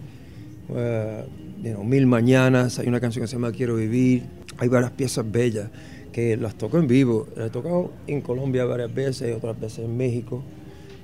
eh, 0.69 1.23
you 1.63 1.71
know, 1.71 1.83
Mil 1.83 2.05
Mañanas, 2.07 2.79
hay 2.79 2.87
una 2.87 2.99
canción 2.99 3.23
que 3.23 3.27
se 3.27 3.33
llama 3.35 3.51
Quiero 3.51 3.75
Vivir, 3.75 4.23
hay 4.57 4.67
varias 4.69 4.91
piezas 4.91 5.29
bellas 5.29 5.69
que 6.11 6.37
las 6.37 6.55
toco 6.55 6.77
en 6.77 6.87
vivo, 6.87 7.27
las 7.35 7.47
he 7.47 7.49
tocado 7.49 7.91
en 8.07 8.21
Colombia 8.21 8.65
varias 8.65 8.93
veces, 8.93 9.35
otras 9.35 9.59
veces 9.59 9.79
en 9.85 9.97
México. 9.97 10.43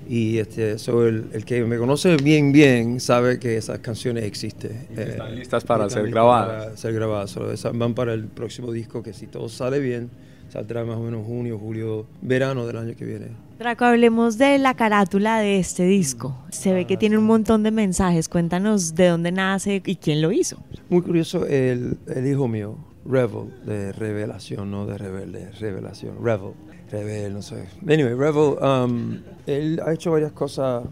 Y 0.07 0.37
este, 0.39 0.77
so 0.79 1.05
el, 1.07 1.25
el 1.33 1.45
que 1.45 1.63
me 1.65 1.77
conoce 1.77 2.15
bien, 2.17 2.51
bien, 2.51 2.99
sabe 2.99 3.39
que 3.39 3.57
esas 3.57 3.79
canciones 3.79 4.23
existen. 4.23 4.87
que 4.95 5.01
Eh, 5.01 5.09
están 5.11 5.35
listas 5.35 5.63
para 5.63 5.85
están 5.85 5.97
ser 5.97 6.03
listas 6.05 6.13
grabadas. 6.15 6.63
para 6.65 6.77
ser 6.77 6.93
grabadas. 6.93 7.29
So, 7.31 7.51
esas 7.51 7.77
van 7.77 7.93
para 7.93 8.13
el 8.13 8.25
próximo 8.25 8.71
disco 8.71 9.03
que 9.03 9.13
si 9.13 9.27
todo 9.27 9.49
sale 9.49 9.79
bien, 9.79 10.09
saldrá 10.49 10.83
más 10.83 10.97
o 10.97 11.01
menos 11.01 11.25
junio, 11.25 11.59
julio, 11.59 12.07
verano 12.21 12.65
del 12.65 12.77
año 12.77 12.95
que 12.95 13.05
viene. 13.05 13.27
Draco, 13.59 13.85
hablemos 13.85 14.37
de 14.37 14.57
la 14.57 14.73
carátula 14.73 15.39
de 15.39 15.59
este 15.59 15.83
disco. 15.83 16.35
Se 16.49 16.73
ve 16.73 16.85
que 16.85 16.95
tiene 16.97 17.17
un 17.17 17.25
montón 17.25 17.61
de 17.61 17.71
mensajes. 17.71 18.29
Cuéntanos 18.29 18.95
de 18.95 19.09
dónde 19.09 19.31
nace 19.31 19.81
y 19.85 19.95
quién 19.97 20.21
lo 20.21 20.31
hizo. 20.31 20.57
Muy 20.89 21.01
curioso, 21.01 21.45
el, 21.45 21.97
el 22.07 22.25
hijo 22.25 22.47
mío, 22.47 22.77
Revel, 23.05 23.49
de 23.65 23.91
revelación, 23.91 24.71
no 24.71 24.85
de 24.87 24.97
rebelde, 24.97 25.51
revelación, 25.59 26.15
Revel, 26.23 26.51
Rebel, 26.91 27.33
no 27.33 27.41
sé. 27.41 27.65
Anyway, 27.87 28.13
Revel, 28.13 28.57
um, 28.61 29.19
él 29.45 29.81
ha 29.85 29.93
hecho 29.93 30.11
varias 30.11 30.31
cosas 30.31 30.83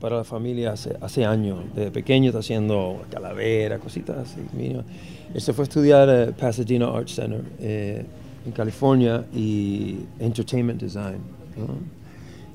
para 0.00 0.16
la 0.16 0.24
familia 0.24 0.72
hace, 0.72 0.96
hace 1.00 1.24
años. 1.24 1.64
Desde 1.74 1.90
pequeño 1.90 2.28
está 2.28 2.40
haciendo 2.40 3.02
calavera, 3.10 3.78
cositas 3.78 4.18
así. 4.18 4.40
mira. 4.52 4.84
Él 5.34 5.40
se 5.40 5.52
fue 5.52 5.62
a 5.62 5.64
estudiar 5.64 6.08
a 6.08 6.32
Pasadena 6.32 6.88
Art 6.88 7.08
Center 7.08 7.42
eh, 7.60 8.04
en 8.46 8.52
California 8.52 9.24
y 9.34 10.00
Entertainment 10.18 10.80
Design. 10.80 11.18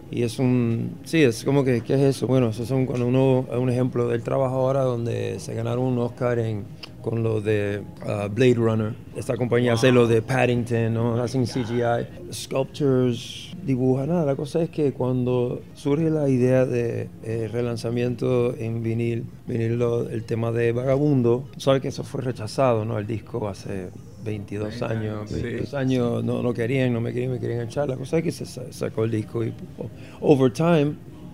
Y 0.09 0.23
es 0.23 0.37
un, 0.39 0.97
sí, 1.03 1.23
es 1.23 1.43
como 1.43 1.63
que, 1.63 1.81
¿qué 1.81 1.95
es 1.95 2.01
eso? 2.01 2.27
Bueno, 2.27 2.49
eso 2.49 2.65
son 2.65 2.85
cuando 2.85 3.07
uno, 3.07 3.47
es 3.51 3.57
un 3.57 3.69
ejemplo 3.69 4.07
del 4.07 4.21
trabajo 4.21 4.55
ahora 4.55 4.81
donde 4.81 5.39
se 5.39 5.53
ganaron 5.55 5.85
un 5.85 5.97
Oscar 5.99 6.39
en, 6.39 6.65
con 7.03 7.21
lo 7.21 7.41
de 7.41 7.83
uh, 8.03 8.27
Blade 8.33 8.55
Runner. 8.55 8.93
Esta 9.15 9.37
compañía 9.37 9.73
hace 9.73 9.91
lo 9.91 10.07
de 10.07 10.21
Paddington, 10.23 10.93
¿no? 10.93 11.21
Hacen 11.21 11.45
CGI. 11.45 12.31
Sculptures, 12.31 13.51
dibujan, 13.65 14.07
nada. 14.09 14.25
La 14.25 14.35
cosa 14.35 14.63
es 14.63 14.69
que 14.69 14.93
cuando 14.93 15.61
surge 15.75 16.09
la 16.09 16.29
idea 16.29 16.65
de 16.65 17.09
eh, 17.23 17.49
relanzamiento 17.51 18.55
en 18.57 18.81
vinil, 18.81 19.25
vinil 19.47 19.77
lo- 19.77 20.09
el 20.09 20.23
tema 20.23 20.51
de 20.51 20.71
Vagabundo, 20.71 21.45
sabes 21.57 21.81
que 21.81 21.89
eso 21.89 22.03
fue 22.03 22.21
rechazado, 22.21 22.85
¿no? 22.85 22.97
El 22.97 23.05
disco 23.05 23.47
hace 23.47 23.89
22 24.25 24.81
años, 24.81 25.29
sí. 25.29 25.41
22 25.41 25.73
años 25.73 26.23
no, 26.23 26.41
no 26.41 26.53
querían, 26.53 26.93
no 26.93 27.01
me 27.01 27.11
querían, 27.11 27.31
me 27.33 27.39
querían 27.39 27.61
echar. 27.67 27.89
La 27.89 27.97
cosa 27.97 28.17
es 28.19 28.23
que 28.23 28.31
se 28.31 28.45
sa- 28.45 28.71
sacó 28.71 29.03
el 29.03 29.11
disco 29.11 29.43
y 29.43 29.49
o- 29.77 29.89
over 30.33 30.51
time 30.53 30.93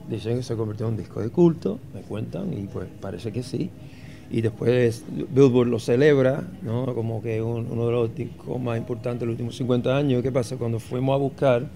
dicen 0.10 0.38
que 0.38 0.44
se 0.44 0.56
convirtió 0.56 0.88
en 0.88 0.94
un 0.94 0.98
disco 0.98 1.22
de 1.22 1.30
culto, 1.30 1.78
me 1.94 2.02
cuentan, 2.02 2.52
y 2.54 2.64
pues 2.66 2.88
parece 3.00 3.32
que 3.32 3.44
sí. 3.44 3.70
Y 4.32 4.42
después 4.42 5.04
Billboard 5.34 5.68
lo 5.70 5.80
celebra, 5.80 6.44
¿no? 6.62 6.94
Como 6.94 7.22
que 7.22 7.42
un- 7.42 7.68
uno 7.72 7.86
de 7.88 7.92
los 7.92 8.16
discos 8.16 8.62
más 8.62 8.78
importantes 8.78 9.22
de 9.22 9.26
los 9.26 9.34
últimos 9.34 9.56
50 9.56 9.96
años. 9.98 10.22
¿Qué 10.22 10.32
pasa? 10.32 10.56
Cuando 10.58 10.80
fuimos 10.80 11.16
a 11.16 11.18
buscar 11.18 11.68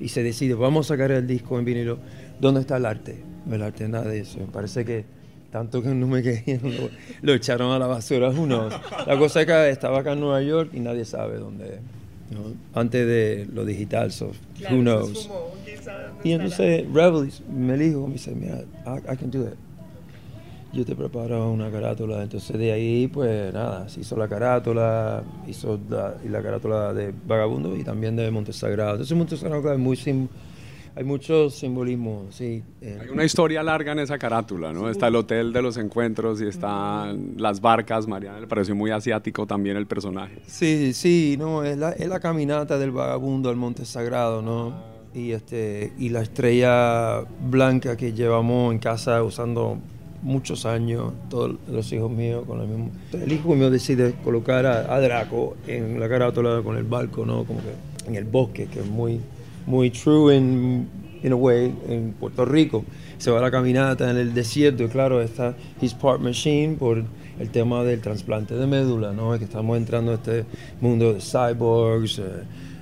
y 0.00 0.08
se 0.08 0.22
decide, 0.22 0.54
vamos 0.54 0.86
a 0.86 0.94
sacar 0.94 1.10
el 1.10 1.26
disco 1.26 1.58
en 1.58 1.64
vinilo, 1.66 1.98
¿dónde 2.40 2.60
está 2.60 2.78
el 2.78 2.86
arte? 2.86 3.16
No, 3.46 3.54
el 3.56 3.62
arte 3.62 3.86
nada 3.88 4.08
de 4.08 4.20
eso. 4.20 4.38
Me 4.38 4.46
parece 4.46 4.84
que 4.86 5.04
tanto 5.52 5.82
que 5.82 5.88
no 5.90 6.06
me 6.06 6.22
querían, 6.22 6.60
lo, 6.62 6.88
lo 7.22 7.34
echaron 7.34 7.72
a 7.72 7.78
la 7.78 7.86
basura 7.86 8.30
unos. 8.30 8.72
La 9.06 9.18
cosa 9.18 9.40
es 9.42 9.46
que 9.46 9.70
estaba 9.70 10.00
acá 10.00 10.12
en 10.14 10.20
Nueva 10.20 10.40
York 10.42 10.70
y 10.72 10.80
nadie 10.80 11.04
sabe 11.04 11.36
dónde 11.38 11.64
es, 11.66 11.80
¿no? 12.30 12.54
Antes 12.78 13.06
de 13.06 13.46
lo 13.52 13.64
digital, 13.66 14.12
so 14.12 14.32
who 14.70 14.80
knows. 14.80 15.28
Y 16.24 16.32
entonces 16.32 16.84
Rebel 16.92 17.30
me 17.54 17.76
dijo, 17.76 18.06
me 18.06 18.14
dice, 18.14 18.34
mira, 18.34 18.62
I, 18.86 19.12
I 19.12 19.16
can 19.16 19.30
do 19.30 19.42
it. 19.46 19.54
Yo 20.72 20.84
te 20.84 20.94
preparo 20.94 21.50
una 21.50 21.70
carátula. 21.70 22.22
Entonces 22.22 22.58
de 22.58 22.72
ahí, 22.72 23.08
pues 23.08 23.52
nada, 23.54 23.88
se 23.88 24.00
hizo 24.00 24.16
la 24.16 24.28
carátula, 24.28 25.22
hizo 25.46 25.80
la, 25.88 26.14
y 26.24 26.28
la 26.28 26.42
carátula 26.42 26.92
de 26.92 27.14
Vagabundo 27.26 27.74
y 27.76 27.84
también 27.84 28.16
de 28.16 28.30
Montesagrado. 28.30 28.92
Entonces 28.92 29.16
Montesagrado 29.16 29.62
claro, 29.62 29.76
es 29.76 29.82
muy 29.82 29.96
sim- 29.96 30.28
hay 30.96 31.04
mucho 31.04 31.48
simbolismo, 31.48 32.26
sí. 32.30 32.60
eh, 32.80 32.98
Hay 33.00 33.08
una 33.08 33.22
historia 33.24 33.62
larga 33.62 33.92
en 33.92 34.00
esa 34.00 34.18
carátula, 34.18 34.72
¿no? 34.72 34.90
Está 34.90 35.06
el 35.06 35.14
hotel 35.14 35.52
de 35.52 35.62
los 35.62 35.76
encuentros 35.76 36.40
y 36.42 36.46
están 36.48 37.34
las 37.36 37.60
barcas. 37.60 38.08
Mariana 38.08 38.40
le 38.40 38.48
pareció 38.48 38.74
muy 38.74 38.90
asiático 38.90 39.46
también 39.46 39.76
el 39.76 39.86
personaje. 39.86 40.42
Sí, 40.48 40.92
sí, 40.94 41.36
no, 41.38 41.62
es 41.62 41.78
la, 41.78 41.90
es 41.92 42.08
la 42.08 42.18
caminata 42.18 42.78
del 42.78 42.90
vagabundo 42.90 43.48
al 43.48 43.54
Monte 43.54 43.84
Sagrado, 43.84 44.42
¿no? 44.42 44.74
Y, 45.14 45.30
este, 45.30 45.92
y 45.98 46.08
la 46.08 46.20
estrella 46.22 47.20
blanca 47.48 47.96
que 47.96 48.12
llevamos 48.12 48.72
en 48.72 48.80
casa 48.80 49.22
usando 49.22 49.78
muchos 50.22 50.66
años, 50.66 51.12
todos 51.28 51.56
los 51.70 51.92
hijos 51.92 52.10
míos 52.10 52.44
con 52.46 52.60
el 52.60 52.68
mismo. 52.68 52.90
El 53.12 53.32
hijo 53.32 53.54
mío 53.54 53.70
decide 53.70 54.14
colocar 54.24 54.66
a, 54.66 54.94
a 54.94 55.00
Draco 55.00 55.56
en 55.66 56.00
la 56.00 56.08
carátula 56.08 56.62
con 56.62 56.76
el 56.76 56.84
barco, 56.84 57.24
¿no? 57.24 57.44
Como 57.44 57.60
que 57.60 58.08
en 58.08 58.16
el 58.16 58.24
bosque, 58.24 58.66
que 58.66 58.80
es 58.80 58.86
muy, 58.86 59.20
muy 59.66 59.90
true 59.90 60.34
in, 60.34 60.88
in 61.22 61.32
a 61.32 61.36
way 61.36 61.74
en 61.88 62.14
Puerto 62.18 62.44
Rico. 62.44 62.84
Se 63.18 63.30
va 63.30 63.38
a 63.38 63.42
la 63.42 63.50
caminata 63.50 64.10
en 64.10 64.16
el 64.16 64.34
desierto 64.34 64.84
y 64.84 64.88
claro, 64.88 65.20
está 65.20 65.54
His 65.80 65.94
Part 65.94 66.20
Machine 66.20 66.76
por 66.76 67.02
el 67.38 67.50
tema 67.50 67.84
del 67.84 68.00
trasplante 68.00 68.54
de 68.54 68.66
médula, 68.66 69.12
¿no? 69.12 69.36
Que 69.38 69.44
estamos 69.44 69.76
entrando 69.76 70.12
a 70.12 70.14
este 70.14 70.44
mundo 70.80 71.14
de 71.14 71.20
cyborgs, 71.20 72.18
eh, 72.18 72.22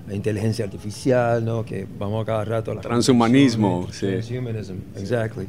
la 0.08 0.14
inteligencia 0.14 0.64
artificial, 0.64 1.44
¿no? 1.44 1.64
Que 1.64 1.86
vamos 1.98 2.22
a 2.22 2.26
cada 2.26 2.44
rato 2.44 2.70
a 2.70 2.74
la 2.74 2.80
Transhumanismo, 2.80 3.88
sí. 3.90 4.06
Transhumanism, 4.06 4.76
exactly. 4.96 5.46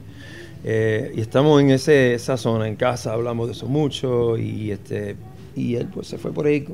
Eh, 0.64 1.14
y 1.16 1.22
estamos 1.22 1.62
en 1.62 1.70
ese, 1.72 2.14
esa 2.14 2.36
zona, 2.38 2.68
en 2.68 2.76
casa 2.76 3.14
hablamos 3.14 3.48
de 3.48 3.54
eso 3.54 3.68
mucho 3.68 4.38
y, 4.38 4.72
este, 4.72 5.16
y 5.56 5.76
él 5.76 5.88
pues 5.94 6.08
se 6.08 6.18
fue 6.18 6.32
por 6.34 6.46
ahí. 6.48 6.66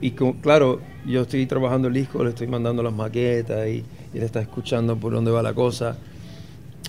Y 0.00 0.12
con- 0.12 0.34
claro, 0.34 0.80
yo 1.06 1.22
estoy 1.22 1.46
trabajando 1.46 1.88
el 1.88 1.94
disco, 1.94 2.22
le 2.22 2.30
estoy 2.30 2.46
mandando 2.46 2.82
las 2.82 2.92
maquetas 2.92 3.66
y, 3.68 3.84
y 4.14 4.18
él 4.18 4.22
está 4.22 4.40
escuchando 4.40 4.96
por 4.96 5.12
dónde 5.12 5.30
va 5.30 5.42
la 5.42 5.54
cosa. 5.54 5.96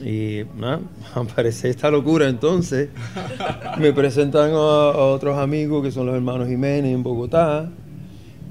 Y 0.03 0.41
nada, 0.57 0.79
aparece 1.15 1.69
esta 1.69 1.89
locura 1.89 2.27
entonces. 2.27 2.89
Me 3.79 3.93
presentan 3.93 4.51
a, 4.51 4.55
a 4.55 5.05
otros 5.05 5.37
amigos 5.37 5.83
que 5.83 5.91
son 5.91 6.05
los 6.05 6.15
hermanos 6.15 6.47
Jiménez 6.47 6.93
en 6.93 7.03
Bogotá. 7.03 7.69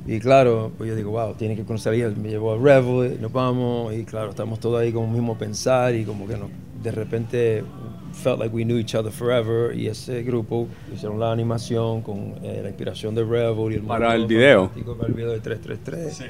Y 0.06 0.18
claro, 0.18 0.72
pues 0.76 0.90
yo 0.90 0.96
digo, 0.96 1.12
wow, 1.12 1.34
tiene 1.34 1.54
que 1.54 1.62
conocer 1.62 2.04
a. 2.04 2.10
Me 2.10 2.28
llevó 2.30 2.54
a 2.54 2.58
Revel, 2.58 3.20
nos 3.20 3.32
vamos, 3.32 3.94
y 3.94 4.04
claro, 4.04 4.30
estamos 4.30 4.58
todos 4.58 4.80
ahí 4.80 4.92
con 4.92 5.04
el 5.04 5.10
mismo 5.10 5.38
pensar 5.38 5.94
y 5.94 6.04
como 6.04 6.26
que 6.26 6.36
nos, 6.36 6.48
de 6.82 6.90
repente 6.90 7.64
felt 8.12 8.38
like 8.38 8.54
we 8.54 8.64
knew 8.64 8.78
each 8.78 8.94
other 8.94 9.10
forever. 9.12 9.74
Y 9.76 9.86
ese 9.88 10.22
grupo 10.22 10.68
hicieron 10.92 11.18
la 11.20 11.32
animación 11.32 12.02
con 12.02 12.34
eh, 12.42 12.60
la 12.62 12.68
inspiración 12.68 13.14
de 13.14 13.24
Revel 13.24 13.72
y 13.72 13.76
el 13.76 13.82
Para 13.82 14.10
mundo 14.10 14.22
el 14.22 14.26
video. 14.28 14.70
Para 14.96 15.08
el 15.08 15.14
video 15.14 15.30
de 15.32 15.40
333. 15.40 16.22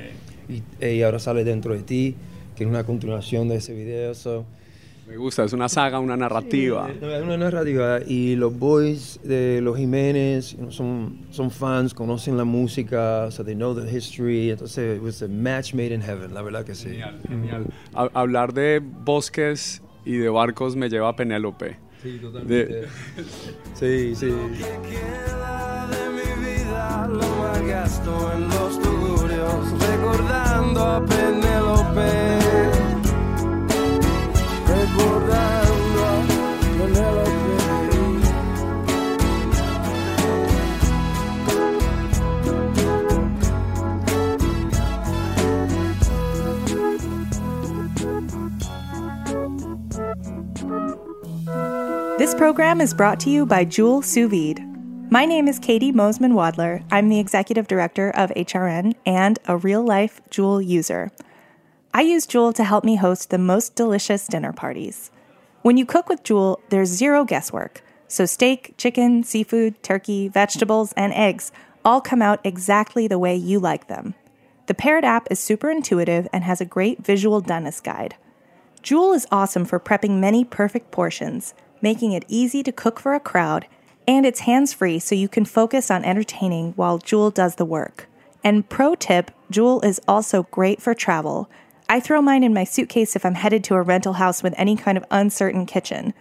Y, 0.80 0.86
y 0.86 1.02
ahora 1.02 1.18
sale 1.18 1.44
dentro 1.44 1.72
de 1.74 1.82
ti, 1.82 2.14
que 2.56 2.64
es 2.64 2.68
una 2.70 2.84
continuación 2.84 3.48
de 3.48 3.56
ese 3.56 3.72
video. 3.74 4.14
So, 4.14 4.44
Me 5.08 5.16
gusta, 5.16 5.44
es 5.44 5.52
una 5.52 5.68
saga, 5.68 5.98
una 5.98 6.16
narrativa. 6.16 6.88
Sí, 6.88 6.98
es 7.04 7.22
una 7.22 7.36
narrativa 7.36 7.98
y 8.06 8.36
los 8.36 8.56
boys 8.56 9.18
de 9.24 9.60
los 9.60 9.76
Jiménez 9.76 10.56
son, 10.70 11.26
son 11.30 11.50
fans, 11.50 11.92
conocen 11.94 12.36
la 12.36 12.44
música, 12.44 13.30
so 13.30 13.44
they 13.44 13.54
know 13.54 13.74
the 13.74 13.88
history. 13.90 14.50
Entonces, 14.50 14.96
it 14.98 15.02
was 15.02 15.22
a 15.22 15.28
match 15.28 15.74
made 15.74 15.92
in 15.92 16.00
heaven, 16.02 16.32
la 16.34 16.42
verdad 16.42 16.64
que 16.64 16.74
sí. 16.74 16.90
Genial, 16.90 17.18
genial. 17.28 17.66
Ha- 17.94 18.10
hablar 18.14 18.52
de 18.54 18.80
bosques 18.80 19.82
y 20.04 20.16
de 20.16 20.28
barcos 20.28 20.76
me 20.76 20.88
lleva 20.88 21.08
a 21.10 21.16
Penélope. 21.16 21.78
Sí, 22.02 22.20
De- 22.44 22.88
Sí, 23.74 24.14
sí. 24.16 24.26
queda 24.88 25.88
de 25.88 26.10
mi 26.10 26.44
vida 26.44 27.06
lo 27.08 27.28
malgasto 27.36 28.32
en 28.34 28.48
los 28.48 28.80
tugurios 28.80 29.80
recordando 29.88 30.84
a 30.84 31.04
Penélope 31.04 32.38
recordando 34.66 35.71
This 52.22 52.36
program 52.36 52.80
is 52.80 52.94
brought 52.94 53.18
to 53.22 53.30
you 53.30 53.44
by 53.44 53.64
Jewel 53.64 54.00
Sous 54.00 54.30
Vide. 54.30 54.62
My 55.10 55.24
name 55.24 55.48
is 55.48 55.58
Katie 55.58 55.90
Mosman 55.90 56.34
Wadler. 56.34 56.84
I'm 56.92 57.08
the 57.08 57.18
executive 57.18 57.66
director 57.66 58.10
of 58.10 58.30
HRN 58.36 58.94
and 59.04 59.40
a 59.46 59.56
real 59.56 59.82
life 59.82 60.20
Jewel 60.30 60.62
user. 60.62 61.10
I 61.92 62.02
use 62.02 62.24
Jewel 62.24 62.52
to 62.52 62.62
help 62.62 62.84
me 62.84 62.94
host 62.94 63.30
the 63.30 63.38
most 63.38 63.74
delicious 63.74 64.28
dinner 64.28 64.52
parties. 64.52 65.10
When 65.62 65.76
you 65.76 65.84
cook 65.84 66.08
with 66.08 66.22
Jewel, 66.22 66.60
there's 66.68 66.90
zero 66.90 67.24
guesswork. 67.24 67.82
So, 68.06 68.24
steak, 68.24 68.74
chicken, 68.78 69.24
seafood, 69.24 69.82
turkey, 69.82 70.28
vegetables, 70.28 70.92
and 70.92 71.12
eggs 71.14 71.50
all 71.84 72.00
come 72.00 72.22
out 72.22 72.38
exactly 72.44 73.08
the 73.08 73.18
way 73.18 73.34
you 73.34 73.58
like 73.58 73.88
them. 73.88 74.14
The 74.66 74.74
Paired 74.74 75.04
app 75.04 75.26
is 75.28 75.40
super 75.40 75.72
intuitive 75.72 76.28
and 76.32 76.44
has 76.44 76.60
a 76.60 76.64
great 76.64 77.04
visual 77.04 77.42
doneness 77.42 77.82
guide. 77.82 78.14
Jewel 78.80 79.12
is 79.12 79.26
awesome 79.32 79.64
for 79.64 79.80
prepping 79.80 80.20
many 80.20 80.44
perfect 80.44 80.92
portions, 80.92 81.52
making 81.82 82.12
it 82.12 82.24
easy 82.28 82.62
to 82.62 82.72
cook 82.72 82.98
for 82.98 83.14
a 83.14 83.20
crowd, 83.20 83.66
and 84.08 84.24
it's 84.24 84.40
hands 84.40 84.72
free 84.72 84.98
so 84.98 85.14
you 85.14 85.28
can 85.28 85.44
focus 85.44 85.90
on 85.90 86.04
entertaining 86.04 86.72
while 86.72 86.98
Jewel 86.98 87.30
does 87.30 87.56
the 87.56 87.64
work. 87.64 88.08
And 88.42 88.68
pro 88.68 88.94
tip 88.94 89.30
Jewel 89.50 89.80
is 89.82 90.00
also 90.08 90.44
great 90.44 90.80
for 90.80 90.94
travel. 90.94 91.50
I 91.88 92.00
throw 92.00 92.22
mine 92.22 92.42
in 92.42 92.54
my 92.54 92.64
suitcase 92.64 93.14
if 93.14 93.26
I'm 93.26 93.34
headed 93.34 93.62
to 93.64 93.74
a 93.74 93.82
rental 93.82 94.14
house 94.14 94.42
with 94.42 94.54
any 94.56 94.76
kind 94.76 94.96
of 94.96 95.04
uncertain 95.10 95.66
kitchen. 95.66 96.14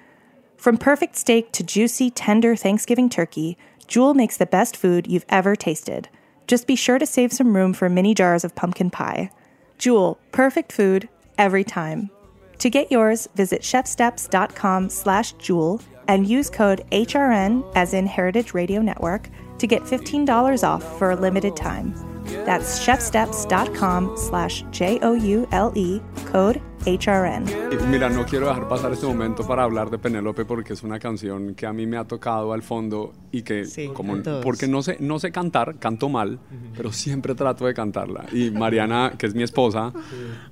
From 0.57 0.77
perfect 0.77 1.15
steak 1.15 1.51
to 1.53 1.63
juicy, 1.63 2.11
tender 2.11 2.55
Thanksgiving 2.55 3.09
turkey, 3.09 3.57
Jewel 3.87 4.13
makes 4.13 4.37
the 4.37 4.45
best 4.45 4.77
food 4.77 5.07
you've 5.07 5.25
ever 5.29 5.55
tasted. 5.55 6.09
Just 6.45 6.67
be 6.67 6.75
sure 6.75 6.99
to 6.99 7.05
save 7.05 7.31
some 7.31 7.55
room 7.55 7.73
for 7.73 7.89
mini 7.89 8.13
jars 8.13 8.43
of 8.43 8.55
pumpkin 8.55 8.89
pie. 8.89 9.31
Jewel, 9.77 10.19
perfect 10.31 10.71
food 10.71 11.09
every 11.37 11.63
time. 11.63 12.11
To 12.61 12.69
get 12.69 12.91
yours, 12.91 13.27
visit 13.33 13.63
chefsteps.com 13.63 14.91
slash 14.91 15.31
jewel 15.33 15.81
and 16.07 16.27
use 16.27 16.47
code 16.47 16.85
HRN 16.91 17.65
as 17.75 17.95
in 17.95 18.05
Heritage 18.05 18.53
Radio 18.53 18.83
Network 18.83 19.29
to 19.57 19.65
get 19.65 19.81
$15 19.81 20.63
off 20.63 20.99
for 20.99 21.09
a 21.09 21.15
limited 21.15 21.55
time. 21.55 22.10
That's 22.45 22.79
chefsteps.com 22.85 24.15
slash 24.17 24.63
J-O-U-L-E, 24.71 26.01
code 26.31 26.61
HRN. 26.85 27.45
Mira, 27.91 28.09
no 28.09 28.25
quiero 28.25 28.47
dejar 28.47 28.67
pasar 28.67 28.91
este 28.91 29.05
momento 29.05 29.45
para 29.45 29.61
hablar 29.63 29.91
de 29.91 29.99
Penélope 29.99 30.45
porque 30.45 30.73
es 30.73 30.81
una 30.81 30.97
canción 30.97 31.53
que 31.53 31.67
a 31.67 31.73
mí 31.73 31.85
me 31.85 31.95
ha 31.97 32.05
tocado 32.05 32.53
al 32.53 32.63
fondo 32.63 33.13
y 33.31 33.43
que 33.43 33.65
Sí, 33.65 33.87
como 33.93 34.15
porque 34.41 34.67
no 34.67 34.81
sé 34.81 34.97
no 34.99 35.19
sé 35.19 35.31
cantar, 35.31 35.77
canto 35.77 36.09
mal, 36.09 36.39
pero 36.75 36.91
siempre 36.91 37.35
trato 37.35 37.67
de 37.67 37.75
cantarla. 37.75 38.25
Y 38.33 38.49
Mariana, 38.49 39.13
que 39.15 39.27
es 39.27 39.35
mi 39.35 39.43
esposa, 39.43 39.93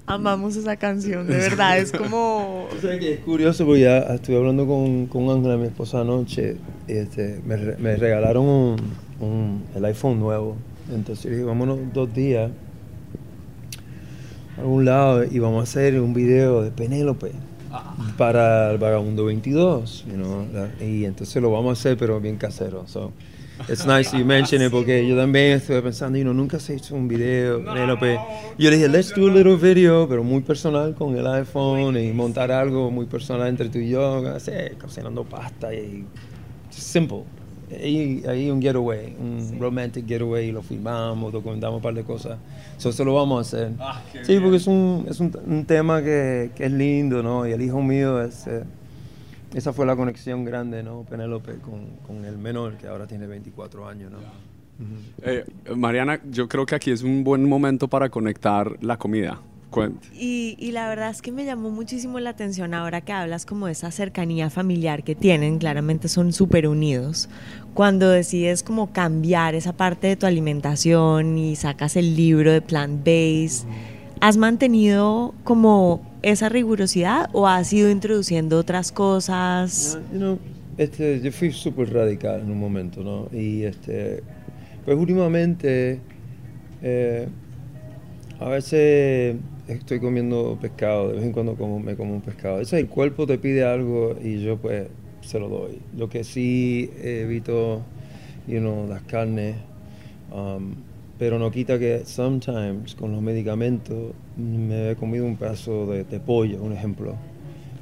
Amamos 0.05 0.55
esa 0.55 0.75
canción, 0.75 1.25
de 1.27 1.38
verdad, 1.38 1.79
es 1.79 1.91
como... 1.91 2.67
O 2.77 2.82
sea 2.82 2.97
que 2.99 3.13
es 3.15 3.19
curioso 3.21 3.65
porque 3.65 3.82
ya 3.82 3.97
estuve 3.97 4.38
hablando 4.38 4.67
con, 4.67 5.08
con 5.08 5.29
Ángela, 5.29 5.58
mi 5.58 5.65
esposa, 5.65 6.01
anoche. 6.01 6.58
y, 6.88 6.91
este, 6.93 7.41
me, 7.45 7.58
me 7.58 7.95
regalaron 7.95 8.45
un, 8.47 8.75
un- 9.19 9.63
el 9.75 9.84
iPhone 9.86 10.19
nuevo. 10.19 10.55
Entonces 10.93 11.23
yo 11.25 11.30
dije, 11.32 11.43
vámonos 11.43 11.80
dos 11.93 12.13
días 12.13 12.52
a 14.58 14.62
algún 14.62 14.86
lado 14.86 15.23
y 15.23 15.39
vamos 15.39 15.60
a 15.62 15.63
hacer 15.63 15.99
un 16.02 16.13
video 16.13 16.62
de 16.62 16.71
Penélope 16.71 17.32
para 18.17 18.71
el 18.71 18.78
Vagabundo 18.78 19.25
22. 19.25 20.06
you 20.08 20.13
know, 20.15 20.45
la- 20.52 20.84
y 20.84 21.06
entonces 21.06 21.41
lo 21.41 21.52
vamos 21.52 21.78
a 21.78 21.80
hacer, 21.80 21.97
pero 21.97 22.19
bien 22.19 22.36
casero. 22.38 22.86
So, 22.88 23.12
it's 23.69 23.86
nice 23.86 24.17
you 24.17 24.25
mention 24.25 24.62
it 24.63 24.71
porque 24.71 25.08
yo 25.08 25.15
también 25.15 25.58
estuve 25.58 25.82
pensando, 25.84 26.17
you 26.17 26.23
know, 26.23 26.34
nunca 26.34 26.60
se 26.60 26.75
hizo 26.75 26.95
un 26.95 27.08
video, 27.08 27.63
Penélope. 27.63 28.19
Y 28.58 28.63
yo 28.63 28.69
le 28.71 28.78
dije, 28.78 28.89
let's 28.89 29.13
do 29.15 29.28
a 29.28 29.32
little 29.34 29.56
video, 29.56 30.08
pero 30.10 30.23
muy 30.23 30.41
personal 30.41 30.95
con 30.95 31.15
el 31.15 31.28
iPhone 31.28 31.95
y 31.97 32.12
montar 32.12 32.52
algo 32.52 32.89
muy 32.89 33.06
personal 33.06 33.47
entre 33.47 33.69
tú 33.69 33.78
y 33.78 33.89
yo, 33.89 34.28
así, 34.28 34.52
cocinando 34.82 35.23
pasta 35.23 35.71
y 35.73 36.04
simple. 36.71 37.23
Ahí, 37.71 38.23
ahí 38.27 38.49
un 38.49 38.62
getaway, 38.62 39.15
un 39.19 39.58
romantic 39.60 40.08
getaway, 40.08 40.49
y 40.49 40.51
lo 40.51 40.62
filmamos, 40.62 41.32
documentamos 41.32 41.77
un 41.77 41.82
par 41.82 41.93
de 41.93 42.03
cosas. 42.03 42.39
So, 42.77 42.89
eso 42.89 43.05
lo 43.05 43.13
vamos 43.13 43.38
a 43.38 43.41
hacer. 43.41 43.71
sí, 44.23 44.39
porque 44.39 44.58
es 44.58 44.67
un, 44.67 45.05
es 45.08 45.19
un, 45.19 45.32
un 45.45 45.65
tema 45.65 46.01
que, 46.01 46.51
que 46.55 46.65
es 46.65 46.71
lindo, 46.71 47.21
¿no? 47.21 47.47
Y 47.47 47.51
el 47.51 47.62
hijo 47.62 47.82
mío, 47.82 48.21
es, 48.21 48.47
eh, 48.47 48.63
esa 49.53 49.73
fue 49.73 49.86
la 49.86 49.95
conexión 49.95 50.45
grande, 50.45 50.84
¿no? 50.84 51.03
Penélope 51.10 51.55
con, 51.58 51.86
con 52.05 52.25
el 52.25 52.38
menor, 52.38 52.77
que 52.77 52.88
ahora 52.88 53.08
tiene 53.08 53.27
24 53.27 53.88
años, 53.88 54.12
¿no? 54.12 54.17
eh, 55.23 55.45
Mariana, 55.75 56.21
yo 56.29 56.47
creo 56.47 56.65
que 56.65 56.75
aquí 56.75 56.91
es 56.91 57.03
un 57.03 57.23
buen 57.23 57.47
momento 57.47 57.88
para 57.88 58.10
conectar 58.10 58.77
la 58.82 58.97
comida. 58.97 59.39
Y, 60.13 60.55
y 60.60 60.71
la 60.71 60.89
verdad 60.89 61.10
es 61.10 61.21
que 61.21 61.32
me 61.32 61.45
llamó 61.45 61.69
muchísimo 61.69 62.19
la 62.19 62.32
atención 62.32 62.73
ahora 62.73 63.01
que 63.01 63.13
hablas 63.13 63.45
como 63.45 63.67
de 63.67 63.73
esa 63.73 63.91
cercanía 63.91 64.49
familiar 64.49 65.03
que 65.03 65.15
tienen, 65.15 65.60
claramente 65.60 66.08
son 66.08 66.34
súper 66.34 66.67
unidos. 66.67 67.29
Cuando 67.73 68.10
decides 68.10 68.63
como 68.63 68.91
cambiar 68.91 69.55
esa 69.55 69.73
parte 69.73 70.08
de 70.08 70.15
tu 70.15 70.25
alimentación 70.25 71.38
y 71.38 71.55
sacas 71.55 71.95
el 71.95 72.15
libro 72.15 72.51
de 72.51 72.62
plant-based, 72.62 73.67
¿has 74.19 74.38
mantenido 74.38 75.34
como 75.43 76.01
esa 76.21 76.49
rigurosidad 76.49 77.29
o 77.32 77.47
has 77.47 77.71
ido 77.71 77.89
introduciendo 77.89 78.58
otras 78.58 78.91
cosas? 78.91 79.99
You 80.12 80.17
know, 80.17 80.39
este, 80.77 81.21
yo 81.21 81.32
fui 81.32 81.51
súper 81.51 81.93
radical 81.93 82.41
en 82.41 82.51
un 82.51 82.60
momento, 82.60 83.03
¿no? 83.03 83.27
Y 83.38 83.63
este, 83.63 84.23
pues 84.86 84.97
últimamente, 84.97 85.99
eh, 86.82 87.27
a 88.39 88.49
veces 88.49 89.36
estoy 89.73 89.99
comiendo 89.99 90.58
pescado, 90.60 91.10
de 91.10 91.15
vez 91.15 91.23
en 91.23 91.32
cuando 91.32 91.55
como, 91.55 91.79
me 91.79 91.95
como 91.95 92.13
un 92.13 92.21
pescado. 92.21 92.60
El 92.60 92.88
cuerpo 92.88 93.27
te 93.27 93.38
pide 93.38 93.63
algo 93.63 94.15
y 94.21 94.41
yo 94.41 94.58
pues 94.58 94.88
se 95.21 95.39
lo 95.39 95.49
doy. 95.49 95.79
Lo 95.97 96.10
que 96.10 96.23
sí 96.23 96.89
evito, 97.01 97.82
you 98.47 98.60
know, 98.60 98.88
las 98.88 99.03
carnes, 99.03 99.55
um, 100.32 100.73
pero 101.17 101.38
no 101.38 101.51
quita 101.51 101.77
que 101.77 102.03
sometimes 102.05 102.95
con 102.95 103.12
los 103.12 103.21
medicamentos 103.21 104.13
me 104.38 104.91
he 104.91 104.95
comido 104.95 105.25
un 105.25 105.36
pedazo 105.36 105.86
de, 105.88 106.03
de 106.03 106.19
pollo, 106.19 106.63
un 106.63 106.73
ejemplo, 106.73 107.15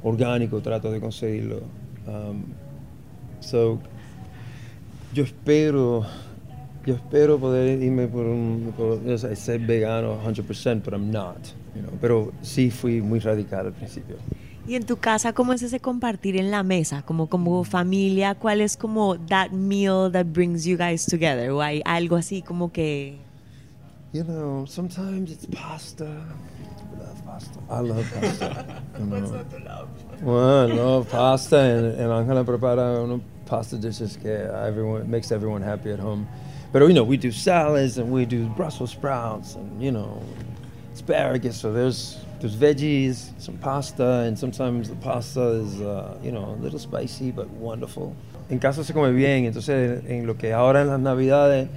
orgánico, 0.02 0.60
trato 0.60 0.90
de 0.90 1.00
conseguirlo. 1.00 1.60
Um, 2.06 2.42
so, 3.40 3.78
yo 5.14 5.24
espero, 5.24 6.04
yo 6.84 6.94
espero 6.94 7.38
poder 7.38 7.80
irme 7.80 8.08
por 8.08 8.26
un, 8.26 8.74
por, 8.76 9.18
sea, 9.18 9.34
ser 9.36 9.60
vegano 9.60 10.18
100%, 10.22 10.82
pero 10.84 10.96
I'm 10.96 11.10
not. 11.10 11.57
You 11.74 11.82
know. 11.82 11.92
Pero 12.00 12.32
sí 12.42 12.70
fui 12.70 13.00
muy 13.00 13.18
radical 13.20 13.66
al 13.66 13.72
principio. 13.72 14.16
Y 14.68 14.74
en 14.74 14.84
tu 14.84 14.98
casa, 14.98 15.32
¿cómo 15.32 15.54
es 15.54 15.62
ese 15.62 15.80
compartir 15.80 16.36
en 16.36 16.50
la 16.50 16.62
mesa? 16.62 17.00
Como, 17.00 17.28
como 17.28 17.64
familia, 17.64 18.34
¿cuál 18.34 18.60
es 18.60 18.76
como 18.76 19.18
that 19.18 19.50
meal 19.50 20.12
that 20.12 20.26
brings 20.26 20.64
you 20.64 20.76
guys 20.76 21.06
together? 21.06 21.50
¿O 21.50 21.62
hay 21.62 21.80
algo 21.86 22.16
así 22.16 22.42
como 22.42 22.70
que... 22.70 23.16
You 24.12 24.24
know, 24.24 24.66
sometimes 24.66 25.30
it's 25.30 25.46
pasta. 25.46 26.04
I 26.04 26.98
love 26.98 27.24
pasta. 27.24 27.60
I 27.70 27.80
love 27.80 28.06
pasta. 28.12 28.82
you 28.98 29.06
know. 29.06 29.44
Well, 30.22 30.70
I 30.70 30.74
love 30.74 31.08
pasta, 31.10 31.58
and, 31.58 32.00
and 32.00 32.12
Angela 32.12 32.44
prepara 32.44 33.02
unos 33.02 33.22
pasta 33.46 33.78
dishes 33.78 34.18
que 34.18 34.30
everyone 34.30 35.10
makes 35.10 35.32
everyone 35.32 35.62
happy 35.62 35.92
at 35.92 35.98
home. 35.98 36.26
Pero, 36.72 36.88
you 36.88 36.94
know, 36.94 37.04
we 37.04 37.16
do 37.16 37.30
salads 37.30 37.96
and 37.96 38.10
we 38.10 38.26
do 38.26 38.48
Brussels 38.48 38.90
sprouts 38.90 39.54
and, 39.54 39.82
you 39.82 39.92
know, 39.92 40.20
asparagus. 41.08 41.56
So 41.56 41.72
there's 41.72 42.18
there's 42.40 42.54
veggies, 42.54 43.30
some 43.38 43.58
pasta, 43.58 44.24
and 44.26 44.38
sometimes 44.38 44.88
the 44.88 44.96
pasta 44.96 45.40
is, 45.40 45.80
uh, 45.80 46.16
you 46.22 46.30
know, 46.30 46.56
a 46.58 46.62
little 46.62 46.78
spicy 46.78 47.30
but 47.30 47.48
wonderful. 47.50 48.14
En 48.50 48.58
casa 48.58 48.82
se 48.84 48.92
come 48.92 49.12
bien, 49.12 49.44
entonces 49.44 50.04
en 50.08 50.26
lo 50.26 50.34
que 50.34 50.52
ahora 50.52 50.80
en 50.80 50.88
las 50.88 51.00
navidades 51.00 51.68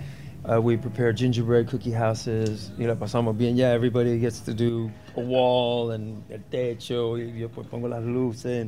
uh, 0.46 0.60
we 0.62 0.78
prepare 0.78 1.14
gingerbread 1.14 1.68
cookie 1.68 1.92
houses 1.92 2.72
y 2.78 2.86
la 2.86 2.96
pasamos 2.96 3.38
bien 3.38 3.58
yeah, 3.58 3.74
Everybody 3.74 4.18
gets 4.20 4.40
to 4.42 4.54
do 4.54 4.90
a 5.18 5.20
wall 5.20 5.92
and 5.92 6.24
el 6.30 6.42
techo 6.50 7.18
y 7.18 7.40
yo 7.40 7.50
pues 7.50 7.68
pongo 7.68 7.90
las 7.90 8.04
luces. 8.04 8.68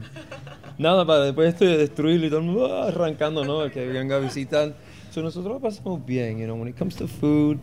Nada 0.78 1.06
para 1.06 1.26
después 1.26 1.54
esto 1.54 1.66
de 1.66 1.78
destruirlo 1.78 2.28
y 2.28 2.30
todo 2.30 2.40
el 2.40 2.46
mundo 2.46 2.76
ah, 2.76 2.88
arrancando, 2.88 3.46
¿no? 3.46 3.70
Que 3.72 3.86
venga 3.88 4.18
a 4.18 4.20
visitar. 4.20 4.76
So 5.12 5.22
nosotros 5.22 5.62
pasamos 5.62 6.04
bien, 6.04 6.40
you 6.40 6.46
know, 6.46 6.56
when 6.56 6.68
it 6.68 6.76
comes 6.76 6.96
to 6.96 7.08
food, 7.08 7.60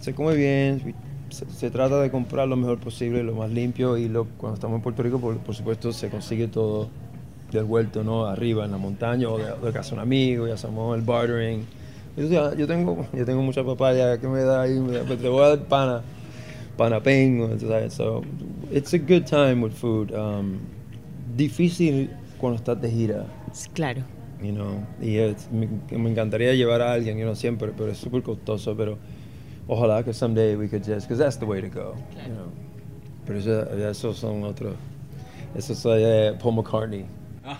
se 0.00 0.14
come 0.14 0.34
bien, 0.34 0.94
se, 1.36 1.50
se 1.50 1.70
trata 1.70 2.00
de 2.00 2.10
comprar 2.10 2.48
lo 2.48 2.56
mejor 2.56 2.78
posible, 2.78 3.22
lo 3.22 3.34
más 3.34 3.50
limpio 3.50 3.96
y 3.96 4.08
lo, 4.08 4.24
cuando 4.38 4.54
estamos 4.54 4.76
en 4.76 4.82
Puerto 4.82 5.02
Rico, 5.02 5.18
por, 5.20 5.36
por 5.38 5.54
supuesto, 5.54 5.92
se 5.92 6.08
consigue 6.08 6.48
todo 6.48 6.88
del 7.52 7.64
vuelto, 7.64 8.02
¿no? 8.02 8.26
Arriba 8.26 8.64
en 8.64 8.70
la 8.72 8.78
montaña 8.78 9.28
o 9.28 9.38
de, 9.38 9.44
de 9.44 9.72
casa 9.72 9.90
de 9.90 9.94
un 9.96 10.00
amigo, 10.00 10.46
ya 10.48 10.54
hacemos 10.54 10.96
el 10.96 11.02
bartering. 11.04 11.64
Yo, 12.16 12.54
yo 12.54 12.66
tengo, 12.66 13.06
yo 13.12 13.24
tengo 13.24 13.42
mucha 13.42 13.62
papaya 13.62 14.18
que 14.18 14.26
me 14.26 14.40
da 14.40 14.62
ahí, 14.62 14.80
me 14.80 14.92
da- 14.92 15.04
te 15.04 15.28
voy 15.28 15.44
a 15.44 15.48
dar 15.50 15.58
pana, 15.64 16.02
panapengo, 16.76 17.58
¿sabes? 17.58 17.94
So, 17.94 18.22
it's 18.72 18.92
a 18.94 18.98
good 18.98 19.24
time 19.26 19.62
with 19.62 19.72
food. 19.72 20.12
Um, 20.12 20.58
difícil 21.36 22.10
cuando 22.38 22.56
estás 22.56 22.80
de 22.80 22.90
gira, 22.90 23.26
Claro. 23.74 24.02
you 24.42 24.52
know, 24.52 24.84
y 25.00 25.16
es- 25.16 25.48
me, 25.52 25.68
me 25.96 26.10
encantaría 26.10 26.54
llevar 26.54 26.82
a 26.82 26.92
alguien, 26.92 27.16
you 27.18 27.24
know, 27.24 27.34
siempre, 27.34 27.72
pero 27.76 27.90
es 27.90 27.98
súper 27.98 28.22
costoso, 28.22 28.74
pero 28.76 28.98
ojalá 29.68 30.04
que 30.04 30.12
someday 30.12 30.56
we 30.56 30.68
could 30.68 30.84
just, 30.84 31.06
because 31.08 31.18
that's 31.18 31.36
the 31.36 31.46
way 31.46 31.60
to 31.60 31.68
go, 31.68 31.94
you 32.26 32.32
know. 32.32 32.50
Pero 33.26 33.38
eso, 33.38 33.64
esos 33.90 34.16
son 34.16 34.42
otros, 34.44 34.74
esos 35.56 35.76
son 35.78 35.98
eh, 36.00 36.32
Paul 36.38 36.54
McCartney. 36.62 37.06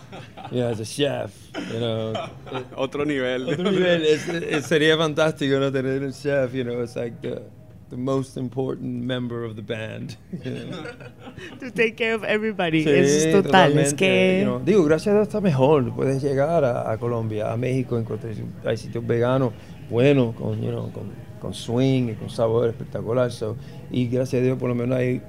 Yeah, 0.53 0.69
as 0.69 0.79
a 0.79 0.85
chef, 0.85 1.33
you 1.73 1.81
know. 1.81 2.13
Otro 2.77 3.05
nivel. 3.05 3.49
Otro 3.49 3.65
nivel, 3.71 4.05
es- 4.05 4.29
es- 4.29 4.67
sería 4.67 4.97
fantástico 4.97 5.59
no 5.59 5.73
tener 5.73 6.03
un 6.05 6.13
chef, 6.13 6.55
you 6.55 6.63
know, 6.63 6.83
it's 6.83 6.95
like 6.95 7.21
the, 7.21 7.43
the 7.91 7.97
most 7.97 8.37
important 8.37 9.03
member 9.05 9.43
of 9.45 9.57
the 9.57 9.63
band. 9.63 10.17
you 10.45 10.53
know. 10.53 10.85
To 11.61 11.71
take 11.73 11.97
care 11.97 12.15
of 12.15 12.23
everybody. 12.23 12.85
Sí, 12.85 12.91
es 12.91 13.33
total. 13.33 13.77
Es 13.79 13.93
que. 13.95 14.39
you 14.41 14.45
know. 14.45 14.61
Digo, 14.61 14.85
gracias 14.85 15.09
a 15.09 15.19
Dios 15.19 15.29
está 15.29 15.41
mejor. 15.41 15.93
Puedes 15.95 16.23
llegar 16.23 16.65
a, 16.65 16.93
a 16.93 16.97
Colombia, 16.99 17.53
a 17.53 17.57
México, 17.57 17.99
encontrar- 17.99 18.35
hay 18.65 18.77
sitios 18.77 19.05
veganos 19.05 19.53
buenos, 19.91 20.35
con, 20.37 20.61
you 20.63 20.71
know, 20.71 20.93
con, 20.93 21.11
con 21.47 21.55
swing 21.55 22.09
y 22.11 22.15
con 22.15 22.29
sabor 22.29 22.69
espectacular. 22.69 23.31
So, 23.31 23.57
y 23.91 24.09
gracias 24.09 24.41
a 24.43 24.45
Dios 24.45 24.59
por 24.59 24.69
lo 24.69 24.75
menos 24.75 24.99
hay 24.99 25.21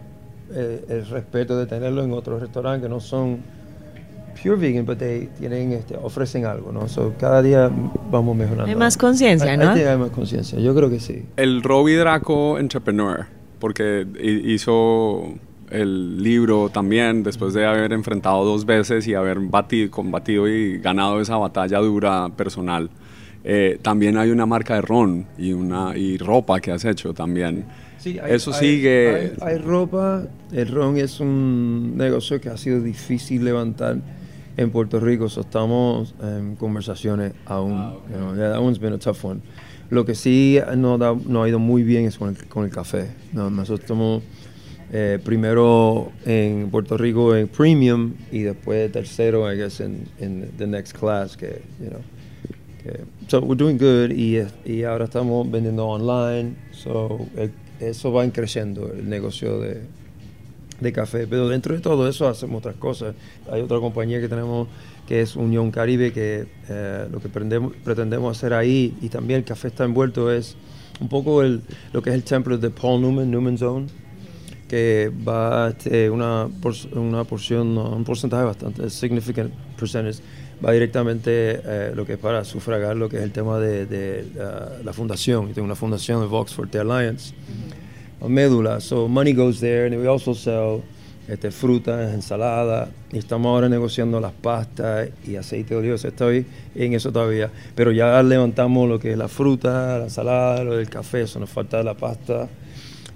eh, 0.53 0.85
el 0.89 1.05
respeto 1.07 1.57
de 1.57 1.65
tenerlo 1.67 2.03
en 2.03 2.11
otros 2.11 2.41
restaurantes 2.41 2.83
que 2.83 2.89
no 2.89 2.99
son 2.99 3.37
pure 4.41 4.55
vegan, 4.55 4.85
pero 4.85 4.97
tienen, 5.37 5.73
este, 5.73 5.95
ofrecen 6.01 6.45
algo, 6.45 6.71
¿no? 6.71 6.87
So, 6.87 7.13
cada 7.19 7.41
día 7.41 7.69
vamos 8.11 8.35
mejorando. 8.35 8.65
Hay 8.65 8.75
más 8.75 8.97
conciencia, 8.97 9.57
¿no? 9.57 9.71
Hay, 9.71 9.81
hay 9.81 9.97
más 9.97 10.11
conciencia, 10.11 10.59
yo 10.59 10.73
creo 10.75 10.89
que 10.89 10.99
sí. 10.99 11.23
El 11.37 11.61
Robbie 11.63 11.97
Draco 11.97 12.57
Entrepreneur, 12.59 13.25
porque 13.59 14.05
hi- 14.21 14.53
hizo 14.53 15.23
el 15.69 16.23
libro 16.23 16.69
también 16.69 17.23
después 17.23 17.53
de 17.53 17.65
haber 17.65 17.91
enfrentado 17.93 18.45
dos 18.45 18.65
veces 18.65 19.05
y 19.07 19.13
haber 19.15 19.39
batido, 19.39 19.91
combatido 19.91 20.47
y 20.47 20.77
ganado 20.79 21.19
esa 21.19 21.35
batalla 21.37 21.79
dura 21.79 22.29
personal. 22.29 22.89
Eh, 23.43 23.79
también 23.81 24.17
hay 24.17 24.29
una 24.31 24.45
marca 24.45 24.75
de 24.75 24.81
ron 24.81 25.25
y, 25.37 25.53
una, 25.53 25.95
y 25.97 26.17
ropa 26.17 26.59
que 26.59 26.71
has 26.71 26.83
hecho 26.85 27.13
también. 27.13 27.65
Sí, 27.97 28.19
hay- 28.19 28.33
Eso 28.33 28.51
sigue... 28.53 29.33
Hay, 29.41 29.53
hay 29.53 29.57
ropa, 29.57 30.27
el 30.51 30.67
ron 30.67 30.97
es 30.97 31.19
un 31.19 31.93
negocio 31.97 32.39
que 32.41 32.49
ha 32.49 32.57
sido 32.57 32.81
difícil 32.81 33.45
levantar 33.45 33.97
en 34.57 34.71
Puerto 34.71 34.99
Rico, 34.99 35.29
so 35.29 35.41
estamos 35.41 36.13
en 36.21 36.55
conversaciones 36.55 37.33
aún. 37.45 37.93
you 38.11 38.17
know, 38.17 38.35
yeah, 38.35 38.49
that 38.51 38.59
one's 38.61 38.79
been 38.79 38.93
a 38.93 38.97
tough 38.97 39.23
one. 39.23 39.39
Lo 39.89 40.03
que 40.03 40.15
sí 40.15 40.59
no, 40.75 40.97
da- 40.97 41.15
no 41.27 41.43
ha 41.43 41.47
ido 41.49 41.59
muy 41.59 41.83
bien 41.83 42.05
es 42.05 42.17
con 42.17 42.29
el, 42.29 42.45
con 42.47 42.65
el 42.65 42.71
café. 42.71 43.07
No, 43.33 43.49
nosotros 43.49 43.81
estamos 43.81 44.23
eh, 44.91 45.19
primero 45.23 46.11
en 46.25 46.69
Puerto 46.69 46.97
Rico 46.97 47.35
en 47.35 47.47
premium 47.47 48.13
y 48.31 48.41
después 48.41 48.91
tercero, 48.91 49.51
I 49.51 49.57
guess, 49.57 49.79
en, 49.79 50.03
en 50.19 50.49
the 50.57 50.67
next 50.67 50.97
class, 50.97 51.37
que, 51.37 51.61
you 51.79 51.89
know, 51.89 52.01
so 53.27 53.39
we're 53.41 53.55
doing 53.57 53.77
good 53.77 54.11
y, 54.11 54.39
y 54.65 54.83
ahora 54.83 55.05
estamos 55.05 55.49
vendiendo 55.49 55.87
online, 55.87 56.55
so 56.71 57.19
el- 57.35 57.51
eso 57.79 58.11
va 58.11 58.27
creciendo 58.31 58.91
el 58.91 59.07
negocio 59.07 59.59
de, 59.59 59.81
de 60.79 60.91
café, 60.93 61.27
pero 61.27 61.47
dentro 61.47 61.75
de 61.75 61.81
todo 61.81 62.07
eso 62.07 62.27
hacemos 62.27 62.59
otras 62.59 62.75
cosas. 62.75 63.13
Hay 63.51 63.61
otra 63.61 63.79
compañía 63.79 64.19
que 64.19 64.27
tenemos 64.27 64.67
que 65.07 65.21
es 65.21 65.35
Unión 65.35 65.71
Caribe, 65.71 66.11
que 66.11 66.47
eh, 66.69 67.07
lo 67.11 67.19
que 67.21 67.29
pretendemos, 67.29 68.37
hacer 68.37 68.53
ahí, 68.53 68.97
y 69.01 69.09
también 69.09 69.39
el 69.39 69.45
café 69.45 69.67
está 69.69 69.85
envuelto, 69.85 70.31
es 70.31 70.55
un 70.99 71.07
poco 71.07 71.43
el, 71.43 71.61
lo 71.93 72.01
que 72.01 72.09
es 72.09 72.15
el 72.15 72.23
templo 72.23 72.57
de 72.57 72.69
Paul 72.71 73.01
Newman, 73.01 73.29
Newman 73.29 73.57
Zone, 73.57 73.87
que 74.67 75.11
va 75.25 75.69
este, 75.69 76.09
una, 76.09 76.49
una 76.93 77.23
porción, 77.23 77.77
un 77.77 78.03
porcentaje 78.03 78.43
bastante 78.43 78.89
significant 78.89 79.53
percentage, 79.79 80.19
va 80.65 80.71
directamente 80.71 81.61
eh, 81.63 81.91
lo 81.95 82.05
que 82.05 82.13
es 82.13 82.19
para 82.19 82.43
sufragar 82.43 82.95
lo 82.95 83.09
que 83.09 83.17
es 83.17 83.23
el 83.23 83.31
tema 83.31 83.59
de, 83.59 84.25
la 84.83 84.93
fundación. 84.93 85.53
Tengo 85.53 85.65
una 85.65 85.75
fundación 85.75 86.21
de 86.21 86.27
Vox 86.27 86.55
the 86.71 86.79
Alliance, 86.79 87.33
a 88.21 88.27
médula. 88.27 88.79
So 88.79 89.07
money 89.07 89.33
goes 89.33 89.59
there, 89.59 89.85
and 89.87 89.95
we 90.01 90.07
also 90.07 90.33
sell 90.33 90.81
este, 91.27 91.51
frutas, 91.51 92.13
ensaladas, 92.13 92.89
y 93.11 93.17
estamos 93.17 93.47
ahora 93.47 93.69
negociando 93.69 94.19
las 94.19 94.31
pastas 94.31 95.09
y 95.25 95.35
aceite 95.35 95.73
de 95.73 95.79
oliva. 95.79 95.95
Estoy 95.95 96.45
en 96.73 96.93
eso 96.93 97.11
todavía, 97.11 97.51
pero 97.75 97.91
ya 97.91 98.21
levantamos 98.23 98.87
lo 98.87 98.99
que 98.99 99.11
es 99.11 99.17
la 99.17 99.27
fruta, 99.27 99.97
la 99.97 100.05
ensalada, 100.05 100.63
lo 100.63 100.77
del 100.77 100.89
café, 100.89 101.21
eso 101.21 101.39
nos 101.39 101.49
falta 101.49 101.83
la 101.83 101.95
pasta. 101.95 102.47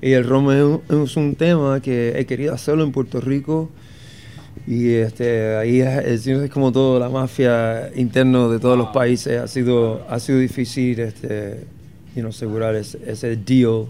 Y 0.02 0.14
el 0.14 0.26
ron 0.26 0.52
es 0.52 0.64
un, 0.64 1.04
es 1.04 1.16
un 1.16 1.36
tema 1.36 1.80
que 1.80 2.20
he 2.20 2.26
querido 2.26 2.54
hacerlo 2.54 2.84
en 2.84 2.92
Puerto 2.92 3.22
Rico. 3.22 3.70
Y 4.68 4.90
este, 4.94 5.56
ahí 5.56 5.82
es, 5.82 6.28
es 6.28 6.50
como 6.52 6.72
todo, 6.72 7.00
la 7.00 7.10
mafia 7.10 7.92
interno 7.96 8.50
de 8.50 8.60
todos 8.60 8.78
los 8.78 8.90
países 8.90 9.40
ha 9.40 9.48
sido, 9.48 10.06
ha 10.10 10.20
sido 10.20 10.38
difícil 10.40 11.00
este, 11.00 11.66
you 12.16 12.22
know, 12.22 12.30
asegurar 12.30 12.76
ese, 12.76 13.00
ese 13.06 13.36
deal 13.36 13.88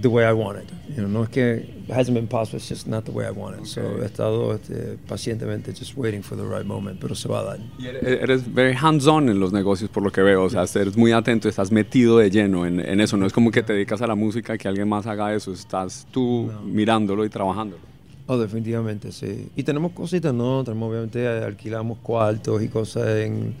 the 0.00 0.08
way 0.08 0.24
I 0.24 0.32
want 0.32 0.62
it. 0.62 0.70
You 0.96 1.02
know, 1.02 1.08
no 1.08 1.24
es 1.24 1.28
que 1.28 1.56
it 1.86 1.90
hasn't 1.90 2.14
been 2.14 2.26
possible, 2.26 2.58
it's 2.58 2.68
just 2.68 2.86
not 2.86 3.04
the 3.04 3.10
way 3.10 3.26
I 3.26 3.30
want 3.32 3.58
it. 3.58 3.66
So 3.66 3.98
he 4.00 4.04
estado 4.06 4.54
este, 4.54 4.96
pacientemente 5.08 5.72
just 5.76 5.96
waiting 5.96 6.22
for 6.22 6.36
the 6.36 6.44
right 6.44 6.64
moment, 6.64 6.98
pero 7.00 7.14
se 7.14 7.28
va 7.28 7.40
a 7.40 7.44
dar. 7.44 7.58
Y 7.78 7.86
eres- 7.86 8.52
very 8.54 8.74
hands-on 8.74 9.28
en 9.28 9.40
los 9.40 9.52
negocios 9.52 9.90
por 9.90 10.02
lo 10.02 10.10
que 10.10 10.22
veo, 10.22 10.44
o 10.44 10.50
sea, 10.50 10.64
eres 10.80 10.96
muy 10.96 11.12
atento, 11.12 11.48
estás 11.48 11.70
metido 11.70 12.18
de 12.18 12.30
lleno 12.30 12.66
en, 12.66 12.80
en 12.80 13.00
eso, 13.00 13.16
no 13.16 13.26
es 13.26 13.32
como 13.32 13.50
que 13.50 13.62
te 13.62 13.72
dedicas 13.74 14.00
a 14.00 14.06
la 14.06 14.14
música 14.14 14.54
y 14.54 14.58
que 14.58 14.68
alguien 14.68 14.88
más 14.88 15.06
haga 15.06 15.34
eso, 15.34 15.52
estás 15.52 16.06
tú 16.10 16.50
mirándolo 16.64 17.24
y 17.24 17.28
trabajándolo. 17.28 17.89
Oh, 18.32 18.38
definitivamente, 18.38 19.10
sí. 19.10 19.48
Y 19.56 19.64
tenemos 19.64 19.90
cositas, 19.90 20.32
¿no? 20.32 20.62
Tenemos, 20.62 20.88
obviamente, 20.90 21.26
alquilamos 21.26 21.98
cuartos 21.98 22.62
y 22.62 22.68
cosas 22.68 23.08
en, 23.08 23.54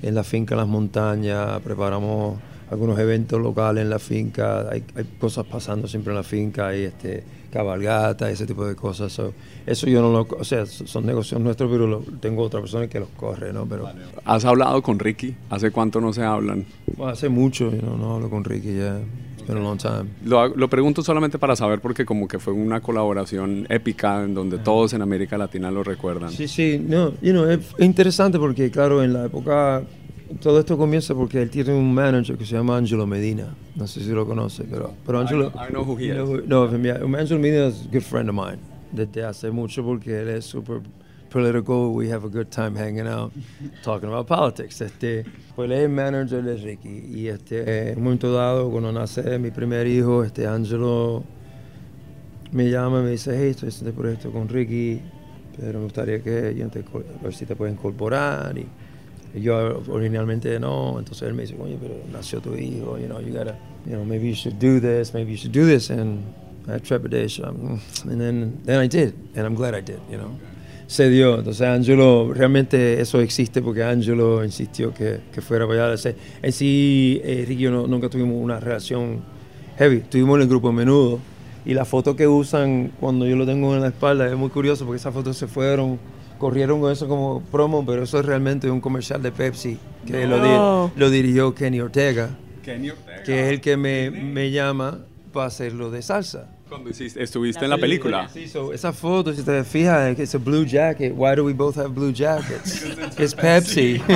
en 0.00 0.14
la 0.14 0.22
finca, 0.22 0.54
en 0.54 0.58
las 0.60 0.68
montañas, 0.68 1.60
preparamos 1.60 2.38
algunos 2.70 2.98
eventos 3.00 3.40
locales 3.40 3.82
en 3.82 3.90
la 3.90 3.98
finca, 3.98 4.68
hay, 4.70 4.84
hay 4.94 5.04
cosas 5.18 5.44
pasando 5.46 5.88
siempre 5.88 6.12
en 6.12 6.18
la 6.18 6.22
finca, 6.22 6.68
hay 6.68 6.84
este, 6.84 7.24
cabalgata, 7.52 8.30
ese 8.30 8.46
tipo 8.46 8.64
de 8.64 8.76
cosas. 8.76 9.12
So, 9.12 9.34
eso 9.66 9.88
yo 9.88 10.00
no 10.00 10.12
lo, 10.12 10.28
o 10.38 10.44
sea, 10.44 10.66
so- 10.66 10.86
son 10.86 11.04
negocios 11.04 11.40
nuestros, 11.40 11.68
pero 11.68 11.88
lo- 11.88 12.04
tengo 12.20 12.42
otra 12.44 12.60
persona 12.60 12.86
que 12.86 13.00
los 13.00 13.08
corre, 13.16 13.52
¿no? 13.52 13.66
Pero 13.66 13.88
¿Has 14.24 14.44
hablado 14.44 14.80
con 14.82 15.00
Ricky? 15.00 15.34
¿Hace 15.50 15.72
cuánto 15.72 16.00
no 16.00 16.12
se 16.12 16.22
hablan? 16.22 16.64
bueno, 16.96 17.12
hace 17.12 17.28
mucho, 17.28 17.72
you 17.72 17.78
know, 17.80 17.98
no 17.98 18.14
hablo 18.14 18.30
con 18.30 18.44
Ricky 18.44 18.76
ya. 18.76 19.00
Been 19.46 19.58
a 19.58 19.60
long 19.60 19.78
time. 19.78 20.04
Lo, 20.24 20.48
lo 20.54 20.68
pregunto 20.68 21.02
solamente 21.02 21.38
para 21.38 21.56
saber 21.56 21.80
porque 21.80 22.04
como 22.04 22.28
que 22.28 22.38
fue 22.38 22.52
una 22.52 22.80
colaboración 22.80 23.66
épica 23.68 24.22
en 24.22 24.34
donde 24.34 24.58
todos 24.58 24.92
en 24.92 25.02
América 25.02 25.36
Latina 25.38 25.70
lo 25.70 25.82
recuerdan. 25.82 26.30
Sí, 26.30 26.46
sí, 26.48 26.78
no, 26.84 27.10
you 27.20 27.32
know, 27.32 27.44
es, 27.46 27.60
es 27.78 27.84
interesante 27.84 28.38
porque, 28.38 28.70
claro, 28.70 29.02
en 29.02 29.12
la 29.12 29.26
época, 29.26 29.82
todo 30.40 30.60
esto 30.60 30.76
comienza 30.78 31.14
porque 31.14 31.42
él 31.42 31.50
tiene 31.50 31.74
un 31.74 31.92
manager 31.92 32.36
que 32.38 32.46
se 32.46 32.54
llama 32.54 32.76
Angelo 32.76 33.06
Medina. 33.06 33.48
No 33.74 33.86
sé 33.86 34.00
si 34.00 34.10
lo 34.10 34.26
conoce, 34.26 34.64
pero, 34.70 34.92
pero 35.04 35.20
Angelo. 35.20 35.52
I 35.56 35.70
know 35.72 35.82
who 35.84 35.98
he 35.98 36.06
you 36.06 36.12
is. 36.12 36.44
know 36.46 36.66
who- 36.66 36.70
no, 36.72 36.78
mira, 36.78 36.96
Angelo 37.18 37.40
Medina 37.40 37.66
es 37.66 37.82
a 37.86 37.88
good 37.92 38.02
friend 38.02 38.28
of 38.30 38.36
mine 38.36 38.58
desde 38.92 39.24
hace 39.24 39.50
mucho 39.50 39.82
porque 39.82 40.20
él 40.20 40.28
es 40.28 40.44
súper 40.44 40.80
political. 41.32 41.92
We 41.94 42.08
have 42.10 42.24
a 42.24 42.28
good 42.28 42.50
time 42.50 42.76
hanging 42.76 43.08
out, 43.08 43.32
talking 43.82 44.08
about 44.08 44.26
politics. 44.26 44.80
Este, 44.80 45.24
pues 45.56 45.70
él 45.70 45.72
es 45.72 45.90
manager 45.90 46.42
de 46.42 46.56
Ricky. 46.56 47.04
Y 47.12 47.28
este, 47.28 47.90
en 47.90 47.98
un 47.98 48.04
momento 48.04 48.32
dado, 48.32 48.70
cuando 48.70 48.92
nace 48.92 49.38
mi 49.38 49.50
primer 49.50 49.86
hijo, 49.86 50.22
este, 50.22 50.46
Angelo 50.46 51.24
me 52.52 52.70
llama 52.70 53.00
y 53.00 53.04
me 53.04 53.10
dice, 53.10 53.36
hey, 53.36 53.50
estoy 53.50 53.70
haciendo 53.70 53.92
proyecto 53.98 54.30
con 54.30 54.48
Ricky, 54.48 55.00
pero 55.58 55.78
me 55.78 55.84
gustaría 55.84 56.22
que 56.22 56.54
yo 56.54 56.68
te, 56.68 56.80
a 56.80 57.22
ver 57.22 57.34
si 57.34 57.46
te 57.46 57.56
puedes 57.56 57.74
incorporar. 57.74 58.56
Y 58.58 58.66
Y 59.34 59.40
yo 59.40 59.82
originalmente 59.88 60.60
no, 60.60 60.98
entonces 60.98 61.26
él 61.26 61.32
me 61.32 61.42
dice, 61.44 61.56
oye, 61.58 61.78
pero 61.80 61.94
nació 62.12 62.40
tu 62.42 62.54
hijo, 62.54 62.98
you 62.98 63.06
know, 63.06 63.18
you 63.18 63.32
gotta, 63.32 63.56
you 63.86 63.92
know, 63.92 64.04
maybe 64.04 64.28
you 64.28 64.34
should 64.34 64.58
do 64.58 64.78
this, 64.78 65.14
maybe 65.14 65.30
you 65.30 65.38
should 65.38 65.54
do 65.54 65.64
this, 65.64 65.88
and 65.88 66.22
I 66.68 66.72
had 66.72 66.84
trepidation, 66.84 67.80
and 68.04 68.20
then, 68.20 68.60
then 68.66 68.78
I 68.78 68.86
did, 68.86 69.14
and 69.34 69.46
I'm 69.46 69.54
glad 69.54 69.74
I 69.74 69.80
did, 69.80 70.00
you 70.10 70.18
know. 70.18 70.36
Se 70.92 71.08
dio, 71.08 71.38
entonces 71.38 71.66
Angelo, 71.66 72.34
realmente 72.34 73.00
eso 73.00 73.18
existe 73.22 73.62
porque 73.62 73.82
Angelo 73.82 74.44
insistió 74.44 74.92
que, 74.92 75.20
que 75.32 75.40
fuera 75.40 75.66
para 75.66 75.90
allá. 75.94 76.14
En 76.42 76.52
sí, 76.52 77.18
eh, 77.24 77.44
Ricky 77.48 77.62
y 77.62 77.64
yo 77.64 77.70
no- 77.70 77.86
nunca 77.86 78.10
tuvimos 78.10 78.36
una 78.38 78.60
relación 78.60 79.20
heavy, 79.78 79.96
estuvimos 79.98 80.36
en 80.36 80.42
el 80.42 80.48
grupo 80.48 80.70
menudo, 80.70 81.18
y 81.64 81.72
la 81.72 81.86
foto 81.86 82.14
que 82.14 82.28
usan 82.28 82.92
cuando 83.00 83.26
yo 83.26 83.36
lo 83.36 83.46
tengo 83.46 83.74
en 83.74 83.80
la 83.80 83.86
espalda 83.88 84.28
es 84.28 84.36
muy 84.36 84.50
curioso 84.50 84.84
porque 84.84 84.98
esas 84.98 85.14
fotos 85.14 85.38
se 85.38 85.46
fueron, 85.46 85.98
corrieron 86.36 86.78
con 86.82 86.92
eso 86.92 87.08
como 87.08 87.40
promo, 87.50 87.86
pero 87.86 88.02
eso 88.02 88.18
es 88.20 88.26
realmente 88.26 88.70
un 88.70 88.82
comercial 88.82 89.22
de 89.22 89.32
Pepsi 89.32 89.78
que 90.06 90.26
lo, 90.26 90.36
No. 90.40 90.90
di- 90.94 91.00
lo 91.00 91.08
dirigió 91.08 91.54
Kenny 91.54 91.80
Ortega, 91.80 92.28
que 93.24 93.40
es 93.46 93.48
el 93.50 93.62
que 93.62 93.78
me, 93.78 94.10
me 94.10 94.50
llama 94.50 94.98
para 95.32 95.46
hacerlo 95.46 95.90
de 95.90 96.02
salsa. 96.02 96.50
Cuando 96.72 96.88
hiciste- 96.88 97.20
estuviste 97.22 97.64
en 97.64 97.70
la 97.70 97.76
película. 97.76 98.28
Sí, 98.32 98.48
so, 98.48 98.72
esa 98.72 98.92
foto, 98.94 99.32
si 99.34 99.42
te 99.42 99.62
fijas, 99.62 100.18
es 100.18 100.34
a 100.34 100.38
blue 100.38 100.64
jacket. 100.64 101.12
Why 101.14 101.34
do 101.36 101.44
we 101.44 101.52
both 101.52 101.76
have 101.76 101.90
blue 101.94 102.12
jackets? 102.12 102.82
It's 103.18 103.34
Pepsi. 103.34 104.00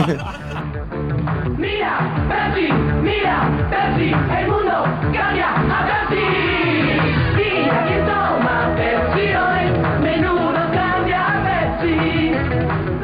Mira, 1.58 1.92
Pepsi, 2.28 2.72
mira, 3.02 3.68
Pepsi, 3.70 4.08
el 4.40 4.48
mundo 4.48 4.84
cambia 5.12 5.48
a 5.52 6.08
Pepsi. 6.08 6.24
Mira 7.36 7.84
quién 7.86 8.02
toma 8.06 8.74
Pepsi 8.76 9.26
hoy, 9.36 9.64
menudo 10.00 10.62
cambia 10.72 11.20
a 11.26 11.34
Pepsi. 11.44 11.94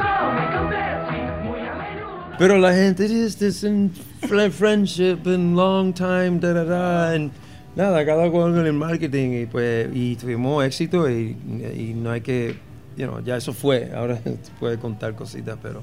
Come 0.01 0.45
con 0.55 0.65
Pepsi, 0.71 1.19
muy 1.45 1.61
a 1.61 1.75
menudo. 1.75 2.37
Pero 2.39 2.59
la 2.59 2.73
gente 2.73 3.07
dice 3.07 3.37
this 3.39 3.65
in 3.65 3.91
fri- 4.23 4.51
friendship 4.51 5.27
and 5.27 5.57
long 5.57 5.93
time, 5.93 6.41
da 6.41 6.53
da 6.55 6.65
da. 6.65 7.13
And 7.13 7.31
nada, 7.77 8.05
cada 8.05 8.31
cual 8.31 8.53
con 8.53 8.67
el 8.67 8.73
marketing 8.73 9.43
y 9.43 9.47
pues 9.47 9.89
y 9.93 10.17
tuvimos 10.17 10.65
éxito 10.65 11.09
y, 11.11 11.37
y 11.77 11.95
no 11.97 12.11
hay 12.11 12.21
que, 12.21 12.57
you 12.97 13.07
know, 13.07 13.21
ya 13.21 13.37
eso 13.37 13.53
fue. 13.53 13.93
Ahora 13.95 14.21
puede 14.61 14.79
contar 14.79 15.15
cositas, 15.15 15.59
pero, 15.63 15.83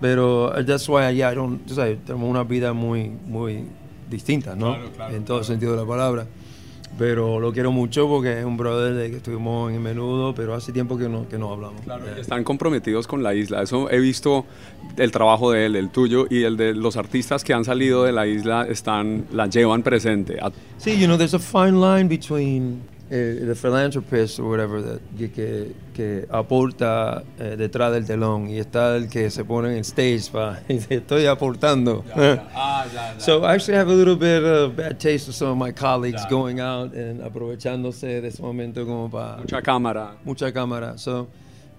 pero 0.00 0.52
that's 0.64 0.88
why 0.88 1.14
yeah, 1.14 1.32
I 1.32 1.34
don't, 1.34 1.66
tú 1.66 1.74
sabes, 1.74 1.98
tenemos 2.04 2.28
una 2.28 2.44
vida 2.44 2.72
muy, 2.72 3.10
muy 3.26 3.64
distinta, 4.10 4.54
¿no? 4.54 4.74
Claro, 4.74 4.90
claro, 4.92 5.16
en 5.16 5.24
todo 5.24 5.44
sentido 5.44 5.72
de 5.72 5.82
la 5.82 5.86
palabra. 5.86 6.26
Pero 6.98 7.38
lo 7.38 7.52
quiero 7.52 7.70
mucho 7.70 8.08
porque 8.08 8.40
es 8.40 8.44
un 8.44 8.56
brother 8.56 8.92
de 8.94 9.10
que 9.10 9.16
estuvimos 9.18 9.72
en 9.72 9.80
menudo, 9.80 10.34
pero 10.34 10.54
hace 10.54 10.72
tiempo 10.72 10.98
que 10.98 11.08
no, 11.08 11.28
que 11.28 11.38
no 11.38 11.52
hablamos. 11.52 11.80
Eh, 11.86 12.20
Están 12.20 12.42
comprometidos 12.42 13.06
con 13.06 13.22
la 13.22 13.34
isla. 13.34 13.62
Eso 13.62 13.88
he 13.88 14.00
visto 14.00 14.44
el 14.96 15.12
trabajo 15.12 15.52
de 15.52 15.66
él, 15.66 15.76
el 15.76 15.90
tuyo 15.90 16.26
y 16.28 16.42
el 16.42 16.56
de 16.56 16.74
los 16.74 16.96
artistas 16.96 17.44
que 17.44 17.54
han 17.54 17.64
salido 17.64 18.02
de 18.02 18.10
la 18.12 18.26
isla 18.26 18.66
están 18.68 19.26
la 19.32 19.46
llevan 19.46 19.82
presente. 19.84 20.38
Sí, 20.78 20.98
you 20.98 21.06
know, 21.06 21.16
there's 21.16 21.34
a 21.34 21.38
fine 21.38 21.80
line 21.80 22.08
between 22.08 22.80
eh, 23.10 23.44
the 23.46 23.54
philanthropist 23.54 24.38
or 24.38 24.48
whatever 24.50 24.82
that, 24.82 25.00
que, 25.16 25.28
que, 25.30 25.74
que 25.94 26.26
aporta 26.30 27.22
eh, 27.38 27.56
detrás 27.56 27.92
del 27.92 28.04
telón 28.06 28.48
y 28.50 28.58
está 28.58 28.96
el 28.96 29.08
que 29.08 29.30
se 29.30 29.44
pone 29.44 29.76
en 29.76 29.84
stage 29.84 30.30
para 30.30 30.62
estoy 30.68 31.26
aportando. 31.26 32.04
So 33.18 33.44
I 33.44 33.54
actually 33.54 33.76
have 33.78 33.88
a 33.88 33.94
little 33.94 34.16
bit 34.16 34.42
of 34.44 34.76
bad 34.76 34.98
taste 35.00 35.28
of 35.28 35.34
some 35.34 35.48
of 35.48 35.56
my 35.56 35.72
colleagues 35.72 36.24
going 36.30 36.60
out 36.60 36.94
and 36.94 37.20
aprovechándose 37.22 38.20
de 38.20 38.28
ese 38.28 38.40
momento 38.40 38.84
como 38.86 39.08
para 39.10 39.38
Mucha 39.38 39.62
cámara. 39.62 40.16
mucha 40.24 40.52
cámara. 40.52 40.96
So, 40.98 41.28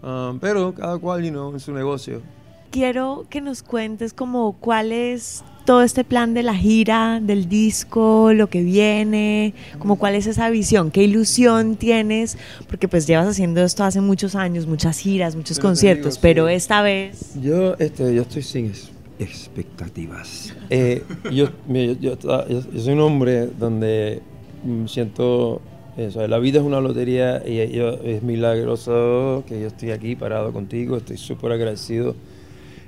um, 0.04 0.40
pero 0.40 0.74
cada 0.74 0.98
cual, 1.00 1.24
you 1.24 1.32
know, 1.32 1.52
en 1.54 1.60
su 1.60 1.72
negocio. 1.74 2.22
Quiero 2.72 3.26
que 3.30 3.42
nos 3.42 3.64
cuentes 3.64 4.14
como 4.14 4.54
cuál 4.54 4.92
es 4.92 5.44
todo 5.66 5.82
este 5.82 6.04
plan 6.04 6.34
de 6.34 6.44
la 6.44 6.54
gira, 6.56 7.20
del 7.22 7.48
disco, 7.50 8.32
lo 8.34 8.48
que 8.48 8.62
viene, 8.64 9.54
como 9.80 9.98
cuál 9.98 10.16
es 10.16 10.28
esa 10.28 10.50
visión, 10.50 10.90
qué 10.92 11.04
ilusión 11.04 11.76
tienes, 11.76 12.38
porque 12.68 12.88
pues 12.88 13.06
llevas 13.08 13.28
haciendo 13.28 13.62
esto 13.64 13.84
hace 13.84 14.02
muchos 14.02 14.36
años, 14.36 14.66
muchas 14.68 14.98
giras, 15.00 15.36
muchos 15.36 15.58
Pero 15.58 15.68
conciertos, 15.70 16.14
digo, 16.16 16.22
pero 16.22 16.48
sí. 16.48 16.54
esta 16.54 16.82
vez 16.82 17.34
Yo, 17.42 17.76
este, 17.80 18.14
yo 18.16 18.22
estoy 18.24 18.44
sin 18.44 18.72
expectativas. 19.20 20.54
Eh, 20.72 21.04
yo, 21.32 21.50
yo, 21.68 21.94
yo- 22.00 22.48
yo- 22.48 22.62
soy 22.80 22.94
un 22.94 23.00
hombre 23.02 23.48
donde 23.48 24.22
mm, 24.64 24.86
siento 24.86 25.62
eso. 25.98 26.26
La 26.28 26.38
vida 26.38 26.60
es 26.60 26.66
una 26.66 26.80
lotería 26.80 27.42
y 27.48 27.58
es 27.60 28.22
milagroso 28.22 29.44
que 29.48 29.60
yo 29.60 29.68
estoy 29.68 29.90
aquí 29.92 30.16
parado 30.16 30.54
contigo. 30.54 30.98
Estoy 30.98 31.18
súper 31.18 31.52
agradecido. 31.52 32.16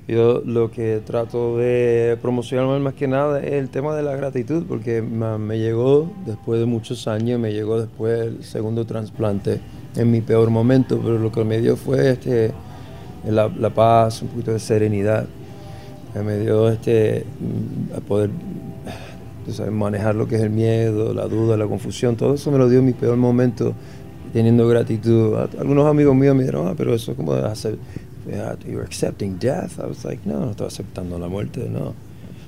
Yo 0.08 0.42
lo 0.44 0.72
que 0.72 1.02
trato 1.06 1.58
de 1.58 2.18
promocionar 2.22 2.80
más 2.80 2.96
que 2.96 3.08
nada 3.08 3.42
es 3.42 3.54
el 3.54 3.70
tema 3.70 3.96
de 3.96 4.04
la 4.04 4.16
gratitud, 4.16 4.66
porque 4.68 5.02
me 5.02 5.60
llegó 5.60 6.12
después 6.26 6.60
de 6.60 6.66
muchos 6.66 7.08
años, 7.08 7.40
me 7.40 7.54
llegó 7.54 7.80
después 7.80 8.20
el 8.20 8.44
segundo 8.44 8.86
trasplante 8.86 9.62
en 9.96 10.12
mi 10.12 10.22
peor 10.22 10.50
momento, 10.50 11.00
pero 11.02 11.20
lo 11.20 11.32
que 11.32 11.44
me 11.44 11.62
dio 11.62 11.76
fue 11.76 12.12
este, 12.12 12.52
la, 13.26 13.70
paz, 13.70 14.22
un 14.22 14.30
poquito 14.30 14.52
de 14.52 14.60
serenidad, 14.60 15.28
me 16.16 16.40
dio 16.40 16.70
este, 16.70 17.26
mm, 17.40 18.02
poder 18.02 18.32
manejar 19.72 20.16
lo 20.16 20.28
que 20.28 20.36
es 20.36 20.42
el 20.42 20.50
miedo, 20.50 21.14
la 21.14 21.28
duda, 21.28 21.58
la 21.58 21.68
confusión, 21.68 22.16
todo 22.16 22.36
eso 22.36 22.52
me 22.52 22.58
lo 22.58 22.70
dio 22.70 22.80
en 22.80 22.86
mi 22.86 22.94
peor 22.94 23.18
momento, 23.18 23.74
teniendo 24.34 24.68
gratitud. 24.68 25.36
Algunos 25.60 25.88
amigos 25.88 26.16
míos 26.16 26.36
me 26.36 26.44
dijeron, 26.44 26.68
ah, 26.68 26.74
pero 26.78 26.94
eso 26.94 27.16
como 27.16 27.34
hacer, 27.34 27.78
you're 28.68 28.84
accepting 28.84 29.38
death. 29.40 29.80
I 29.80 29.88
was 29.88 30.04
like, 30.06 30.22
no, 30.26 30.40
no 30.46 30.52
estoy 30.52 30.68
aceptando 30.68 31.18
la 31.20 31.28
muerte, 31.28 31.68
no, 31.70 31.94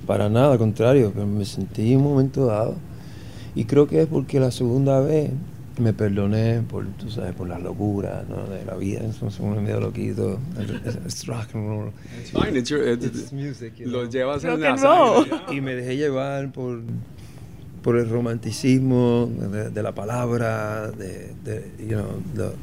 para 0.06 0.30
nada, 0.30 0.54
al 0.54 0.58
contrario, 0.60 1.12
pero 1.14 1.26
me 1.28 1.46
sentí 1.46 1.94
en 1.94 2.00
un 2.00 2.04
momento 2.06 2.46
dado. 2.46 2.76
Y 3.56 3.66
creo 3.66 3.88
que 3.88 4.02
es 4.02 4.08
porque 4.08 4.40
la 4.40 4.52
segunda 4.52 5.00
vez 5.00 5.32
me 5.80 5.92
perdoné 5.94 6.62
por, 6.62 6.86
tú 6.98 7.10
sabes, 7.10 7.34
por 7.34 7.48
las 7.48 7.62
locuras 7.62 8.28
¿no? 8.30 8.46
de 8.48 8.64
la 8.66 8.76
vida. 8.76 9.02
Somos 9.14 9.40
un 9.40 9.64
medio 9.64 9.80
loquito. 9.80 10.40
Es 11.06 11.26
rock 11.26 11.56
and 11.56 11.68
roll. 11.68 11.92
It's 12.20 12.32
fine, 12.32 12.58
it's 12.58 12.70
your- 12.70 12.88
it's- 12.88 13.06
It's 13.06 13.32
music, 13.34 13.74
you 13.78 13.88
lo 13.88 14.02
know. 14.02 14.10
llevas 14.12 14.44
en 14.44 14.60
la 14.62 14.78
sangre. 14.78 15.32
Y 15.52 15.62
me 15.62 15.76
dejé 15.76 15.98
llevar 15.98 16.52
por, 16.52 16.82
por 17.82 17.98
el 17.98 18.10
romanticismo 18.10 19.30
de, 19.52 19.70
de 19.72 19.84
la 19.84 19.94
palabra, 19.94 20.92
de, 20.92 21.34
de, 21.44 21.72
you 21.80 21.96
know, 21.96 22.06
lo- 22.36 22.46
la- 22.46 22.54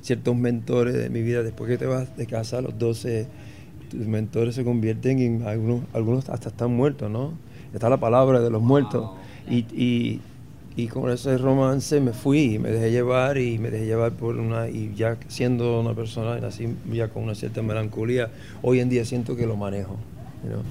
ciertos 0.00 0.36
mentores 0.36 0.94
de 0.94 1.10
mi 1.10 1.22
vida. 1.22 1.42
Después 1.42 1.70
que 1.70 1.78
te 1.78 1.86
vas 1.86 2.16
de 2.16 2.26
casa 2.26 2.58
a 2.58 2.60
los 2.62 2.78
12, 2.78 3.26
tus 3.90 4.06
mentores 4.06 4.54
se 4.54 4.64
convierten 4.64 5.18
en 5.18 5.42
algunos, 5.46 5.82
algunos 5.92 6.28
hasta 6.28 6.48
están 6.48 6.74
muertos, 6.74 7.10
¿no? 7.10 7.32
Está 7.72 7.88
la 7.88 7.98
palabra 7.98 8.40
de 8.40 8.50
los 8.50 8.62
muertos. 8.62 9.10
Y, 9.48 9.66
y, 9.74 10.20
y 10.76 10.88
con 10.88 11.10
ese 11.10 11.38
romance 11.38 12.00
me 12.00 12.12
fui, 12.12 12.58
me 12.58 12.70
dejé 12.70 12.90
llevar 12.90 13.38
y 13.38 13.58
me 13.58 13.70
dejé 13.70 13.86
llevar 13.86 14.12
por 14.12 14.36
una, 14.36 14.68
y 14.68 14.92
ya 14.96 15.16
siendo 15.28 15.80
una 15.80 15.94
persona 15.94 16.44
así, 16.46 16.74
ya 16.92 17.08
con 17.08 17.22
una 17.24 17.34
cierta 17.34 17.62
melancolía, 17.62 18.30
hoy 18.62 18.80
en 18.80 18.88
día 18.88 19.04
siento 19.04 19.36
que 19.36 19.46
lo 19.46 19.56
manejo, 19.56 19.96
you 20.42 20.50
know. 20.50 20.62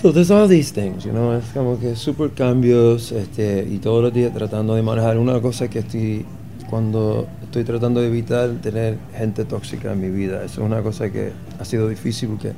So 0.00 0.12
there's 0.12 0.30
all 0.30 0.46
these 0.46 0.72
things, 0.72 1.04
you 1.04 1.10
know, 1.10 1.32
es 1.32 1.46
como 1.54 1.80
que 1.80 1.96
super 1.96 2.30
cambios, 2.30 3.12
este, 3.12 3.66
y 3.68 3.78
todos 3.78 4.04
los 4.04 4.12
días 4.12 4.32
tratando 4.32 4.74
de 4.74 4.82
manejar. 4.82 5.16
Una 5.18 5.40
cosa 5.40 5.68
que 5.68 5.78
estoy, 5.78 6.24
cuando 6.68 7.28
estoy 7.42 7.64
tratando 7.64 8.00
de 8.00 8.08
evitar 8.08 8.50
tener 8.62 8.98
gente 9.14 9.44
tóxica 9.44 9.92
en 9.92 10.00
mi 10.00 10.10
vida, 10.10 10.44
eso 10.44 10.60
es 10.60 10.66
una 10.66 10.82
cosa 10.82 11.10
que 11.10 11.32
ha 11.58 11.64
sido 11.64 11.88
difícil 11.88 12.30
porque 12.30 12.52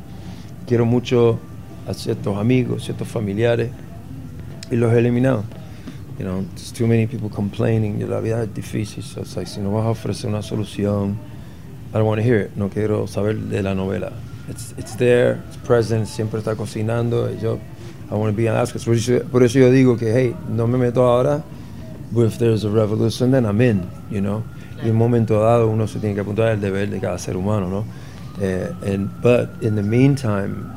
quiero 0.67 0.87
mucho 0.87 1.39
a 1.87 1.95
ciertos 1.95 2.37
amigos, 2.37 2.85
ciertos 2.85 3.09
familiares, 3.09 3.71
y 4.71 4.77
los 4.77 4.93
he 4.93 4.99
eliminado. 4.99 5.45
You 6.19 6.25
know, 6.25 6.45
there's 6.55 6.73
too 6.73 6.87
many 6.87 7.07
people 7.07 7.31
complaining, 7.31 8.05
la 8.09 8.21
vida 8.21 8.43
es 8.43 8.53
difícil, 8.53 9.03
so 9.03 9.21
it's 9.21 9.37
like, 9.37 9.49
si 9.49 9.61
no 9.61 9.73
vas 9.73 9.87
a 9.87 9.91
ofrecer 9.91 10.29
una 10.29 10.43
solución, 10.43 11.17
I 11.91 11.99
don't 11.99 12.07
want 12.07 12.21
to 12.21 12.27
hear 12.27 12.41
it, 12.41 12.57
no 12.57 12.69
quiero 12.69 13.07
saber 13.07 13.37
de 13.37 13.63
la 13.63 13.75
novela. 13.75 14.13
It's, 14.49 14.75
it's 14.77 14.97
there, 14.97 15.39
it's 15.47 15.57
present, 15.59 16.07
siempre 16.07 16.41
está 16.41 16.57
cocinando, 16.57 17.31
yo, 17.41 17.59
I 18.11 18.15
want 18.15 18.35
to 18.35 18.37
be 18.37 18.49
an 18.49 18.57
outskirts. 18.57 18.85
Por 19.31 19.43
eso, 19.45 19.59
yo 19.59 19.71
digo 19.71 19.97
que, 19.97 20.13
hey, 20.13 20.35
no 20.49 20.67
me 20.67 20.77
meto 20.77 21.05
ahora, 21.05 21.45
if 22.17 22.39
there's 22.39 22.65
a 22.65 22.71
revolution, 22.71 23.31
then 23.31 23.45
I'm 23.45 23.61
in, 23.61 23.89
you 24.11 24.21
know. 24.21 24.43
Y 24.83 24.87
en 24.87 24.93
un 24.93 24.97
momento 24.97 25.41
dado 25.41 25.69
uno 25.69 25.87
se 25.87 25.99
tiene 25.99 26.15
que 26.15 26.21
apuntar 26.21 26.49
al 26.49 26.61
deber 26.61 26.89
de 26.89 27.01
cada 27.01 27.19
ser 27.19 27.37
humano, 27.37 27.69
¿no? 27.69 27.85
Eh, 28.41 28.73
and, 28.87 29.11
but 29.21 29.51
in 29.63 29.75
the 29.75 29.83
meantime, 29.83 30.71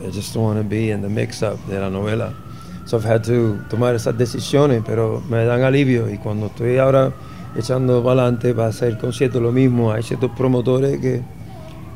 I 0.00 0.10
just 0.10 0.34
don't 0.34 0.44
want 0.44 0.58
to 0.58 0.64
be 0.64 0.90
in 0.90 1.02
the 1.02 1.08
mix-up 1.08 1.58
de 1.68 1.80
la 1.80 1.90
novela. 1.90 2.32
So 2.86 2.98
I've 2.98 3.04
had 3.04 3.24
to 3.24 3.58
tomar 3.68 3.94
esas 3.94 4.16
decisiones, 4.16 4.82
pero 4.84 5.22
me 5.28 5.44
dan 5.44 5.62
alivio. 5.62 6.08
Y 6.08 6.18
cuando 6.18 6.46
estoy 6.46 6.78
ahora 6.78 7.12
echando 7.56 8.02
para 8.02 8.22
adelante 8.22 8.54
para 8.54 8.68
hacer 8.68 8.98
conciertos, 8.98 9.42
lo 9.42 9.52
mismo, 9.52 9.92
hay 9.92 10.02
ciertos 10.02 10.30
promotores 10.36 11.00
que 11.00 11.22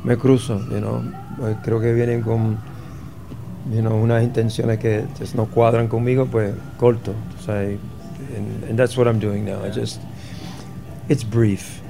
me 0.05 0.17
cruzan, 0.17 0.69
you 0.71 0.79
know. 0.79 1.03
Pues 1.39 1.57
creo 1.63 1.81
que 1.81 1.93
vienen 1.93 2.23
con 2.23 2.59
you 3.71 3.81
know, 3.81 3.95
unas 3.95 4.23
intenciones 4.23 4.79
que 4.79 5.05
just 5.19 5.35
no 5.35 5.47
cuadran 5.47 5.89
conmigo, 5.89 6.27
pues 6.27 6.53
corto. 6.79 7.13
O 7.39 7.43
sea, 7.43 7.63
and, 8.35 8.65
and 8.65 8.79
that's 8.79 8.97
what 8.97 9.07
I'm 9.09 9.19
doing 9.19 9.45
now. 9.45 9.63
I 9.63 9.71
just, 9.71 10.01
it's 11.09 11.25
brief. 11.25 11.81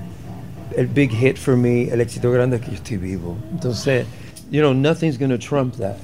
El 0.76 0.86
big 0.86 1.10
hit 1.10 1.38
for 1.38 1.56
me, 1.56 1.90
el 1.90 1.98
éxito 1.98 2.32
grande 2.32 2.60
que 2.60 2.72
yo 2.72 2.98
vivo. 2.98 3.36
Entonces, 3.52 4.06
you 4.50 4.60
know, 4.60 4.72
nothing's 4.72 5.16
gonna 5.16 5.38
trump 5.38 5.74
that. 5.76 5.98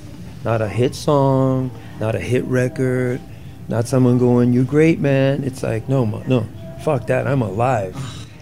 Not 0.44 0.61
a 0.61 0.68
hit 0.68 0.94
song, 0.94 1.70
not 2.01 2.14
a 2.14 2.20
hit 2.20 2.44
record, 2.44 3.20
not 3.68 3.87
someone 3.87 4.18
going, 4.18 4.53
"You're 4.53 4.64
great, 4.64 5.01
man." 5.01 5.44
It's 5.44 5.62
like, 5.62 5.88
no, 5.88 6.05
no, 6.27 6.47
fuck 6.83 7.07
that. 7.07 7.27
I'm 7.27 7.42
alive. 7.42 7.97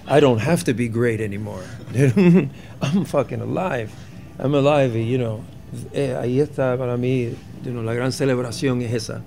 I 0.07 0.19
don't 0.21 0.39
have 0.39 0.65
to 0.65 0.75
be 0.75 0.89
great 0.89 1.21
anymore. 1.21 1.63
I'm 1.95 3.05
fucking 3.05 3.41
alive. 3.41 3.93
I'm 4.39 4.55
alive, 4.55 4.97
you 4.97 5.19
know. 5.19 5.45
eh, 5.93 6.17
ahí 6.21 6.41
está 6.41 6.77
para 6.77 6.97
mí, 6.97 7.35
you 7.65 7.73
know, 7.73 7.83
la 7.83 7.95
gran 7.95 8.13
celebración 8.13 8.83
es 8.83 8.93
esa. 8.93 9.23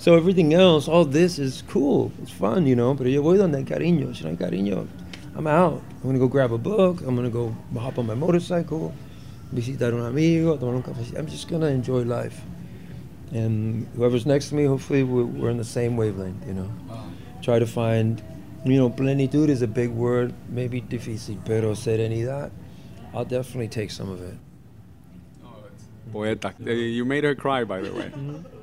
So 0.00 0.16
everything 0.16 0.54
else, 0.54 0.88
all 0.88 1.04
this 1.04 1.38
is 1.38 1.62
cool. 1.68 2.10
It's 2.22 2.30
fun, 2.30 2.66
you 2.66 2.74
know. 2.74 2.94
Pero 2.94 3.10
yo 3.10 3.20
voy 3.20 3.36
donde 3.36 3.62
cariño. 3.66 4.16
Si 4.16 4.24
no 4.24 4.30
hay 4.30 4.36
cariño, 4.36 4.88
I'm 5.36 5.46
out. 5.46 5.82
I'm 5.96 6.08
gonna 6.08 6.18
go 6.18 6.26
grab 6.26 6.54
a 6.54 6.58
book. 6.58 7.02
I'm 7.02 7.14
gonna 7.14 7.28
go 7.28 7.54
hop 7.78 7.98
on 7.98 8.06
my 8.06 8.14
motorcycle, 8.14 8.94
visitar 9.54 9.92
un 9.92 10.00
amigo, 10.00 10.56
tomar 10.56 10.74
un 10.76 10.82
café. 10.82 11.18
I'm 11.18 11.26
just 11.26 11.48
gonna 11.48 11.66
enjoy 11.66 12.00
life. 12.04 12.40
And 13.32 13.86
whoever's 13.94 14.24
next 14.24 14.48
to 14.48 14.54
me, 14.54 14.64
hopefully 14.64 15.02
we're, 15.02 15.24
we're 15.24 15.50
in 15.50 15.58
the 15.58 15.64
same 15.64 15.98
wavelength, 15.98 16.46
you 16.46 16.54
know. 16.54 16.72
Try 17.42 17.58
to 17.58 17.66
find, 17.66 18.22
you 18.64 18.78
know, 18.78 18.88
plenitud 18.88 19.50
is 19.50 19.60
a 19.60 19.68
big 19.68 19.90
word, 19.90 20.32
maybe 20.48 20.80
difícil, 20.80 21.36
pero 21.44 21.74
serenidad, 21.74 22.50
I'll 23.12 23.26
definitely 23.26 23.68
take 23.68 23.90
some 23.90 24.08
of 24.08 24.22
it. 24.22 24.34
Poeta. 26.12 26.54
Eh, 26.66 26.94
You 26.96 27.04
made 27.04 27.24
her 27.24 27.34
cry, 27.34 27.64
by 27.64 27.80
the 27.82 27.90
way. 27.92 28.10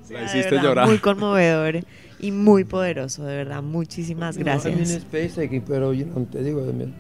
La 0.10 0.20
De 0.20 0.26
hiciste 0.26 0.52
verdad, 0.52 0.64
llorar. 0.64 0.88
Muy 0.88 1.00
conmovedor 1.00 1.84
y 2.20 2.32
muy 2.32 2.64
poderoso, 2.64 3.24
de 3.26 3.36
verdad. 3.36 3.62
Muchísimas 3.62 4.36
I 4.36 4.40
mean, 4.40 4.46
gracias. 4.46 4.92
it's 4.92 5.06
basic, 5.12 5.66
pero, 5.66 5.92
you 5.92 6.06
know, 6.06 6.26
te 6.32 6.40
digo, 6.44 6.62
I 6.68 6.72
mean, 6.72 6.94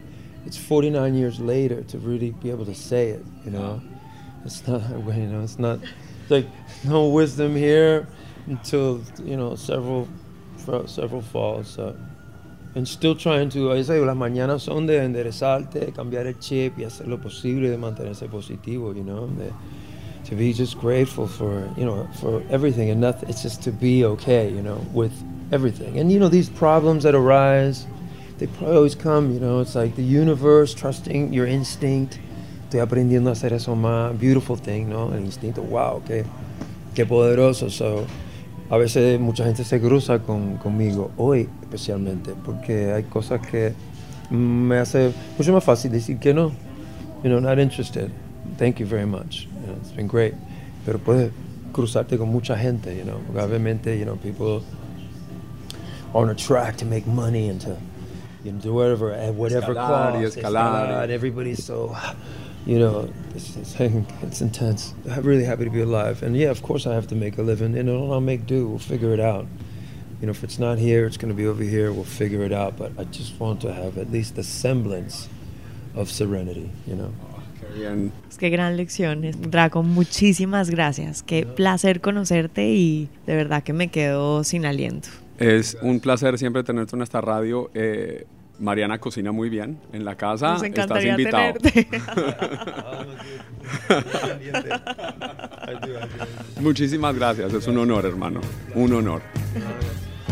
it's 0.45 0.57
49 0.57 1.15
years 1.15 1.39
later 1.39 1.83
to 1.83 1.97
really 1.99 2.31
be 2.43 2.49
able 2.51 2.65
to 2.65 2.75
say 2.75 3.09
it, 3.11 3.23
you 3.45 3.51
know. 3.51 3.81
It's 4.45 4.67
not, 4.67 4.81
you 5.15 5.27
know, 5.27 5.43
it's 5.43 5.57
not, 5.57 5.79
it's 5.81 6.31
like, 6.31 6.47
no 6.83 7.07
wisdom 7.07 7.55
here 7.55 8.07
until, 8.47 9.01
you 9.25 9.35
know, 9.37 9.55
several, 9.55 10.07
several 10.85 11.21
falls. 11.21 11.67
So. 11.69 11.95
And 12.75 12.87
still 12.87 13.15
trying 13.15 13.49
to, 13.51 13.71
I 13.73 13.81
say, 13.83 13.99
las 14.01 14.15
mañanas 14.15 14.61
son 14.61 14.85
de 14.85 14.97
enderezarte, 15.03 15.93
cambiar 15.93 16.27
el 16.27 16.37
chip 16.39 16.77
y 16.77 16.83
hacer 16.83 17.07
lo 17.07 17.17
posible 17.17 17.69
de 17.69 17.77
mantenerse 17.77 18.27
positivo, 18.29 18.93
you 18.93 19.03
know. 19.03 19.27
De, 19.27 19.51
to 20.27 20.35
be 20.35 20.51
just 20.51 20.77
grateful 20.77 21.25
for, 21.25 21.69
you 21.77 21.85
know, 21.85 22.07
for 22.19 22.43
everything 22.49 22.89
and 22.89 22.99
nothing. 22.99 23.29
It's 23.29 23.41
just 23.41 23.63
to 23.63 23.71
be 23.71 24.03
okay, 24.03 24.49
you 24.49 24.61
know, 24.61 24.85
with 24.93 25.13
everything. 25.51 25.99
And, 25.99 26.11
you 26.11 26.19
know, 26.19 26.27
these 26.27 26.49
problems 26.49 27.03
that 27.03 27.15
arise, 27.15 27.87
they 28.37 28.47
probably 28.47 28.75
always 28.75 28.95
come, 28.95 29.33
you 29.33 29.39
know, 29.39 29.61
it's 29.61 29.75
like 29.75 29.95
the 29.95 30.03
universe, 30.03 30.73
trusting 30.73 31.33
your 31.33 31.47
instinct. 31.47 32.19
Estoy 32.69 32.81
aprendiendo 32.81 33.29
a 33.29 33.33
hacer 33.33 33.53
eso 33.53 33.73
más. 33.75 34.19
Beautiful 34.19 34.57
thing, 34.57 34.89
¿no? 34.89 35.13
El 35.13 35.23
instinto, 35.23 35.61
wow, 35.61 36.01
qué, 36.05 36.25
qué 36.93 37.05
poderoso. 37.05 37.71
So, 37.71 38.05
a 38.69 38.77
veces 38.77 39.17
mucha 39.21 39.45
gente 39.45 39.63
se 39.63 39.79
cruza 39.79 40.19
con, 40.19 40.57
conmigo, 40.57 41.11
hoy 41.15 41.47
especialmente, 41.61 42.33
porque 42.43 42.91
hay 42.91 43.03
cosas 43.03 43.39
que 43.47 43.73
me 44.29 44.77
hace 44.77 45.13
mucho 45.37 45.53
más 45.53 45.63
fácil 45.63 45.89
decir 45.89 46.19
que 46.19 46.33
no. 46.33 46.51
You 47.23 47.29
know, 47.29 47.39
not 47.39 47.59
interested. 47.59 48.11
Thank 48.57 48.79
you 48.79 48.85
very 48.85 49.05
much. 49.05 49.47
You 49.67 49.73
know, 49.73 49.79
it's 49.81 49.91
been 49.91 50.07
great. 50.07 50.33
Pero 50.85 50.97
puedes 50.97 51.31
cruzarte 51.73 52.17
con 52.17 52.31
mucha 52.31 52.55
gente, 52.55 52.95
you 52.95 53.03
know. 53.03 53.21
Obviamente, 53.35 53.97
you 53.97 54.05
know, 54.05 54.15
people 54.15 54.63
are 56.13 56.21
on 56.21 56.29
a 56.29 56.35
track 56.35 56.77
to 56.77 56.85
make 56.85 57.05
money 57.05 57.49
and 57.49 57.59
to, 57.61 57.77
you 58.45 58.53
know, 58.53 58.59
do 58.59 58.73
whatever, 58.73 59.11
at 59.11 59.33
whatever 59.33 59.73
Escalar 59.73 60.13
cost. 60.23 60.37
escalar. 60.37 60.87
escalar, 60.87 61.09
Everybody's 61.09 61.63
so, 61.63 61.95
you 62.65 62.79
know, 62.79 63.11
it's, 63.35 63.57
it's, 63.57 63.75
it's 64.21 64.41
intense. 64.41 64.93
I'm 65.11 65.23
really 65.23 65.43
happy 65.43 65.65
to 65.65 65.69
be 65.69 65.81
alive. 65.81 66.23
And 66.23 66.37
yeah, 66.37 66.49
of 66.49 66.63
course 66.63 66.87
I 66.87 66.93
have 66.93 67.07
to 67.07 67.15
make 67.15 67.37
a 67.37 67.41
living. 67.41 67.77
And 67.77 67.89
I'll 67.89 68.21
make 68.21 68.45
do. 68.45 68.69
We'll 68.69 68.79
figure 68.79 69.13
it 69.13 69.19
out. 69.19 69.45
You 70.21 70.27
know, 70.27 70.31
if 70.31 70.43
it's 70.45 70.59
not 70.59 70.77
here, 70.77 71.05
it's 71.05 71.17
going 71.17 71.31
to 71.31 71.37
be 71.37 71.45
over 71.45 71.61
here. 71.61 71.91
We'll 71.91 72.05
figure 72.05 72.43
it 72.43 72.53
out. 72.53 72.77
But 72.77 72.93
I 72.97 73.03
just 73.03 73.37
want 73.37 73.59
to 73.61 73.73
have 73.73 73.97
at 73.97 74.09
least 74.11 74.35
the 74.35 74.43
semblance 74.43 75.27
of 75.93 76.09
serenity, 76.09 76.71
you 76.87 76.95
know. 76.95 77.13
Bien. 77.77 78.11
Es 78.29 78.37
que 78.37 78.49
gran 78.49 78.75
lección. 78.77 79.21
Draco, 79.49 79.83
muchísimas 79.83 80.69
gracias. 80.69 81.23
Qué 81.23 81.45
placer 81.45 82.01
conocerte 82.01 82.67
y 82.69 83.09
de 83.25 83.35
verdad 83.35 83.63
que 83.63 83.73
me 83.73 83.89
quedo 83.89 84.43
sin 84.43 84.65
aliento. 84.65 85.09
Es 85.37 85.77
un 85.81 85.99
placer 85.99 86.37
siempre 86.37 86.63
tenerte 86.63 86.95
en 86.95 87.01
esta 87.01 87.21
radio. 87.21 87.69
Eh, 87.73 88.25
Mariana 88.59 88.97
cocina 88.99 89.31
muy 89.31 89.49
bien 89.49 89.77
en 89.93 90.03
la 90.03 90.15
casa. 90.15 90.53
Nos 90.53 90.63
Estás 90.63 90.85
encantaría 90.85 91.11
invitado. 91.11 91.53
tenerte. 91.59 92.01
Muchísimas 96.61 97.15
gracias. 97.15 97.53
Es 97.53 97.67
un 97.67 97.77
honor, 97.77 98.05
hermano. 98.05 98.41
Un 98.73 98.93
honor. 98.93 99.21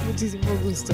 Muchísimo 0.08 0.44
gusto. 0.64 0.94